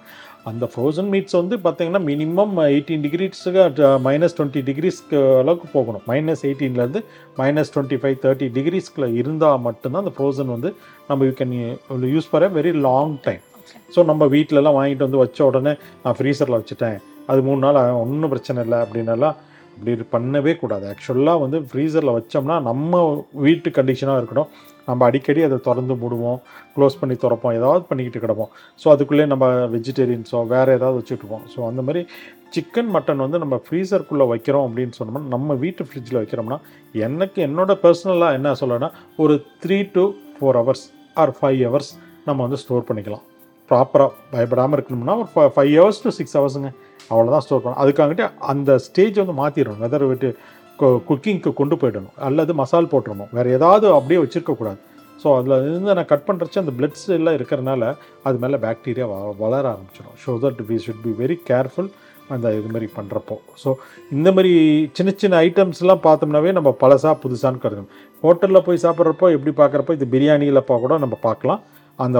அந்த 0.49 0.65
ஃப்ரோசன் 0.71 1.09
மீட்ஸ் 1.13 1.37
வந்து 1.39 1.55
பார்த்தீங்கன்னா 1.65 2.01
மினிமம் 2.09 2.53
எயிட்டீன் 2.73 3.03
டிகிரிஸுக்கு 3.05 3.63
மைனஸ் 4.07 4.35
டுவெண்ட்டி 4.37 4.61
டிகிரிஸ்க்கு 4.69 5.17
அளவுக்கு 5.41 5.67
போகணும். 5.75 6.03
மைனஸ் 6.11 6.43
எயிட்டீன்லேருந்து 6.49 7.01
மைனஸ் 7.39 7.71
டுவெண்ட்டி 7.73 7.97
ஃபைவ் 8.01 8.17
தேர்ட்டி 8.25 8.47
டிகிரிஸ்க்குள்ள 8.57 9.09
இருந்தால் 9.21 9.63
மட்டும்தான் 9.67 10.03
அந்த 10.03 10.13
ஃப்ரோசன் 10.17 10.53
வந்து 10.55 10.71
நம்ம 11.09 11.25
you 11.29 11.33
can 11.41 11.55
use 12.15 12.29
for 12.31 12.45
a 12.47 12.49
very 12.59 12.73
long 12.87 13.13
time. 13.27 13.43
So 13.95 13.99
நம்ம 14.11 14.25
வீட்டிலலாம் 14.35 14.77
வாங்கிட்டு 14.79 15.07
வந்து 15.07 15.21
வச்ச 15.23 15.39
உடனே 15.49 15.73
நான் 16.05 16.17
ஃப்ரீசரில் 16.19 16.59
வச்சுட்டேன். 16.59 16.97
அது 17.31 17.39
மூணு 17.49 17.61
நாள் 17.65 17.79
ஒன்றும் 18.03 18.31
பிரச்சனை 18.33 18.59
இல்லை 18.65 18.79
அப்படின்னலாம் 18.85 19.37
அப்படி 19.75 19.93
பண்ணவே 20.15 20.53
கூடாது. 20.61 20.85
ஆக்சுவலாக 20.93 21.41
வந்து 21.45 21.57
ஃப்ரீசரில் 21.71 22.15
வச்சோம்னா 22.17 22.55
நம்ம 22.69 23.01
வீட்டு 23.45 23.69
கண்டிஷனாக 23.77 24.21
இருக்கணும் 24.21 24.49
நம்ம 24.87 25.01
அடிக்கடி 25.09 25.41
அதை 25.47 25.57
திறந்து 25.67 25.95
மூடுவோம் 26.01 26.39
க்ளோஸ் 26.75 26.97
பண்ணி 27.01 27.15
திறப்போம் 27.23 27.55
ஏதாவது 27.59 27.83
பண்ணிக்கிட்டு 27.89 28.21
கிடப்போம். 28.25 28.51
ஸோ 28.81 28.87
அதுக்குள்ளே 28.93 29.25
நம்ம 29.33 29.45
வெஜிடேரியன்ஸோ 29.75 30.41
வேறு 30.53 30.75
ஏதாவது 30.79 30.99
வச்சுட்ருப்போம் 31.01 31.45
ஸோ 31.53 31.61
அந்த 31.69 31.83
மாதிரி 31.87 32.03
சிக்கன் 32.55 32.91
மட்டன் 32.95 33.23
வந்து 33.25 33.41
நம்ம 33.43 33.55
ஃப்ரீசருக்குள்ளே 33.65 34.27
வைக்கிறோம் 34.33 34.65
அப்படின்னு 34.67 34.97
சொன்னோம்னா 34.99 35.23
நம்ம 35.35 35.55
வீட்டு 35.63 35.87
ஃப்ரிட்ஜில் 35.87 36.19
வைக்கிறோம்னா 36.21 36.59
எனக்கு 37.07 37.39
என்னோட 37.47 37.71
பர்சனலாக 37.85 38.37
என்ன 38.39 38.55
சொல்லணும்னா 38.61 38.91
ஒரு 39.23 39.35
three 39.65 39.79
to 39.95 40.05
four 40.37 40.59
hours 40.61 40.85
or 41.23 41.33
five 41.39 41.61
hours 41.67 41.91
நம்ம 42.27 42.39
வந்து 42.45 42.59
ஸ்டோர் 42.63 42.87
பண்ணிக்கலாம். 42.89 43.25
ப்ராப்பராக 43.69 44.11
பயப்படாமல் 44.33 44.77
இருக்கணும்னா 44.77 45.15
ஒரு 45.21 45.51
ஃபைவ் 45.55 45.73
ஹவர்ஸ் 45.79 46.03
டு 46.03 46.11
சிக்ஸ் 46.17 46.35
ஹவர்ஸுங்க 46.39 46.69
அவ்வளோதான் 47.11 47.43
ஸ்டோர் 47.45 47.61
பண்ணணும் 47.63 47.81
அதுக்காகட்டு 47.83 48.25
அந்த 48.51 48.71
ஸ்டேஜ் 48.85 49.19
வந்து 49.21 49.35
மாற்றிடணும் 49.41 49.83
வெதர் 49.85 50.05
விட்டு 50.11 50.29
குக்கிங்க்கு 51.09 51.51
கொண்டு 51.59 51.75
போயிடணும். 51.81 52.15
அல்லது 52.27 52.51
மசால் 52.61 52.91
போட்டுடணும் 52.91 53.31
வேறு 53.37 53.53
ஏதாவது 53.57 53.85
அப்படியே 53.97 54.19
வச்சுருக்கக்கூடாது. 54.23 54.79
ஸோ 55.21 55.27
அதில் 55.37 55.55
இருந்து 55.67 55.95
நான் 55.97 56.09
கட் 56.11 56.27
பண்ணுறச்சு 56.27 56.61
அந்த 56.61 56.73
பிளட்ஸ் 56.79 57.07
எல்லாம் 57.19 57.37
இருக்கிறனால 57.37 57.83
அது 58.27 58.37
மேலே 58.43 58.57
பாக்டீரியா 58.65 59.05
வ 59.11 59.15
வளர 59.43 59.63
ஆரம்பிச்சிடும் 59.73 60.17
so 60.23 60.33
that 60.43 60.61
we 60.69 60.77
should 60.83 61.01
be 61.05 61.13
very 61.21 61.37
careful 61.49 61.89
அந்த 62.35 62.47
இது 62.57 62.69
மாதிரி 62.73 62.87
பண்ணுறப்போ 62.97 63.35
ஸோ 63.63 63.69
இந்த 64.15 64.29
மாதிரி 64.37 64.51
சின்ன 64.97 65.13
சின்ன 65.23 65.39
ஐட்டம்ஸ்லாம் 65.47 66.03
பார்த்தோம்னாவே 66.07 66.51
நம்ம 66.57 66.69
பழசா 66.83 67.13
புதுசான்னு 67.23 67.63
கருதணும். 67.65 67.91
ஹோட்டலில் 68.23 68.65
போய் 68.67 68.83
சாப்பிட்றப்போ 68.85 69.29
எப்படி 69.37 69.53
பார்க்குறப்போ 69.61 69.95
இது 69.99 70.07
பிரியாணியில் 70.15 70.65
கூட 70.85 70.93
நம்ம 71.05 71.17
பார்க்கலாம். 71.27 71.63
அந்த 71.99 72.17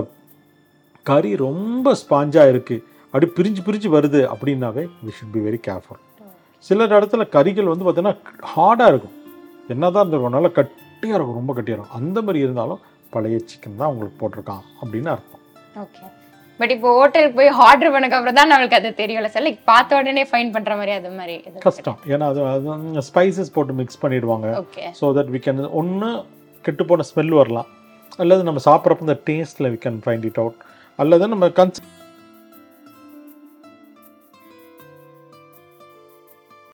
கறி 1.05 1.31
ரொம்ப 1.45 1.95
ஸ்பாஞ்சாக 2.01 2.51
இருக்குது 2.53 2.83
அப்படி 3.13 3.27
பிரிஞ்சு 3.37 3.61
பிரிஞ்சு 3.67 3.89
வருது 3.97 4.21
அப்படின்னாவே 4.33 4.85
we 5.05 5.13
should 5.19 5.35
be 5.37 5.43
very 5.47 5.59
careful 5.67 6.01
சில 6.65 6.85
இடத்துல 6.97 7.23
கறிகள் 7.35 7.71
வந்து 7.71 7.85
பார்த்தீங்கன்னா 7.85 8.45
ஹார்டாக 8.53 8.91
இருக்கும். 8.93 9.15
என்னதான் 9.73 10.03
இருந்திருக்கும் 10.03 10.37
நல்லா 10.37 10.51
கட்டியாக 10.59 11.17
இருக்கும் 11.17 11.39
ரொம்ப 11.39 11.53
கட்டியாக 11.57 11.77
இருக்கும். 11.77 11.97
அந்த 12.01 12.17
மாதிரி 12.27 12.39
இருந்தாலும் 12.45 12.81
பழைய 13.15 13.39
சிக்கன் 13.49 13.81
தான் 13.81 13.91
உங்களுக்கு 13.93 14.19
போட்டிருக்கான் 14.21 14.63
அப்படின்னு 14.81 15.11
அர்த்தம். 15.15 15.43
ஓகே 15.83 16.05
பட் 16.59 16.71
இப்போ 16.75 16.91
ஹோட்டலுக்கு 16.99 17.37
போய் 17.39 17.51
ஆர்டர் 17.65 17.91
பண்ணக்கு 17.93 18.15
அப்புறம் 18.17 18.37
தான் 18.39 18.49
நம்மளுக்கு 18.51 18.77
அது 18.79 18.89
தெரியும்ல 19.01 19.29
சார் 19.33 19.43
லைக் 19.47 19.59
பார்த்த 19.71 19.99
உடனே 19.99 20.23
ஃபைன் 20.29 20.53
பண்ற 20.55 20.75
மாதிரி 20.79 20.93
அது 20.99 21.09
மாதிரி 21.17 21.35
கஷ்டம். 21.65 21.99
ஏன்னா 22.13 22.27
அது 22.31 22.41
அது 22.53 23.03
ஸ்பைசஸ் 23.09 23.53
போட்டு 23.57 23.73
மிக்ஸ் 23.81 24.01
பண்ணிடுவாங்க. 24.03 24.47
ஸோ 24.99 25.11
தட் 25.17 25.29
வி 25.35 25.41
கேன் 25.47 25.61
ஒன்று 25.81 26.09
கெட்டுப்போன 26.67 27.05
ஸ்மெல் 27.11 27.33
வரலாம். 27.41 27.67
அல்லது 28.23 28.41
நம்ம 28.47 28.61
சாப்பிட்றப்ப 28.69 29.07
இந்த 29.07 29.17
டேஸ்ட்டில் 29.29 29.69
we 29.75 29.79
can 29.85 29.99
find 30.05 30.25
it 30.29 30.39
out 30.43 30.57
அல்லது 30.99 31.27
நம்ம 31.33 31.47
கன்ஸ் 31.59 31.81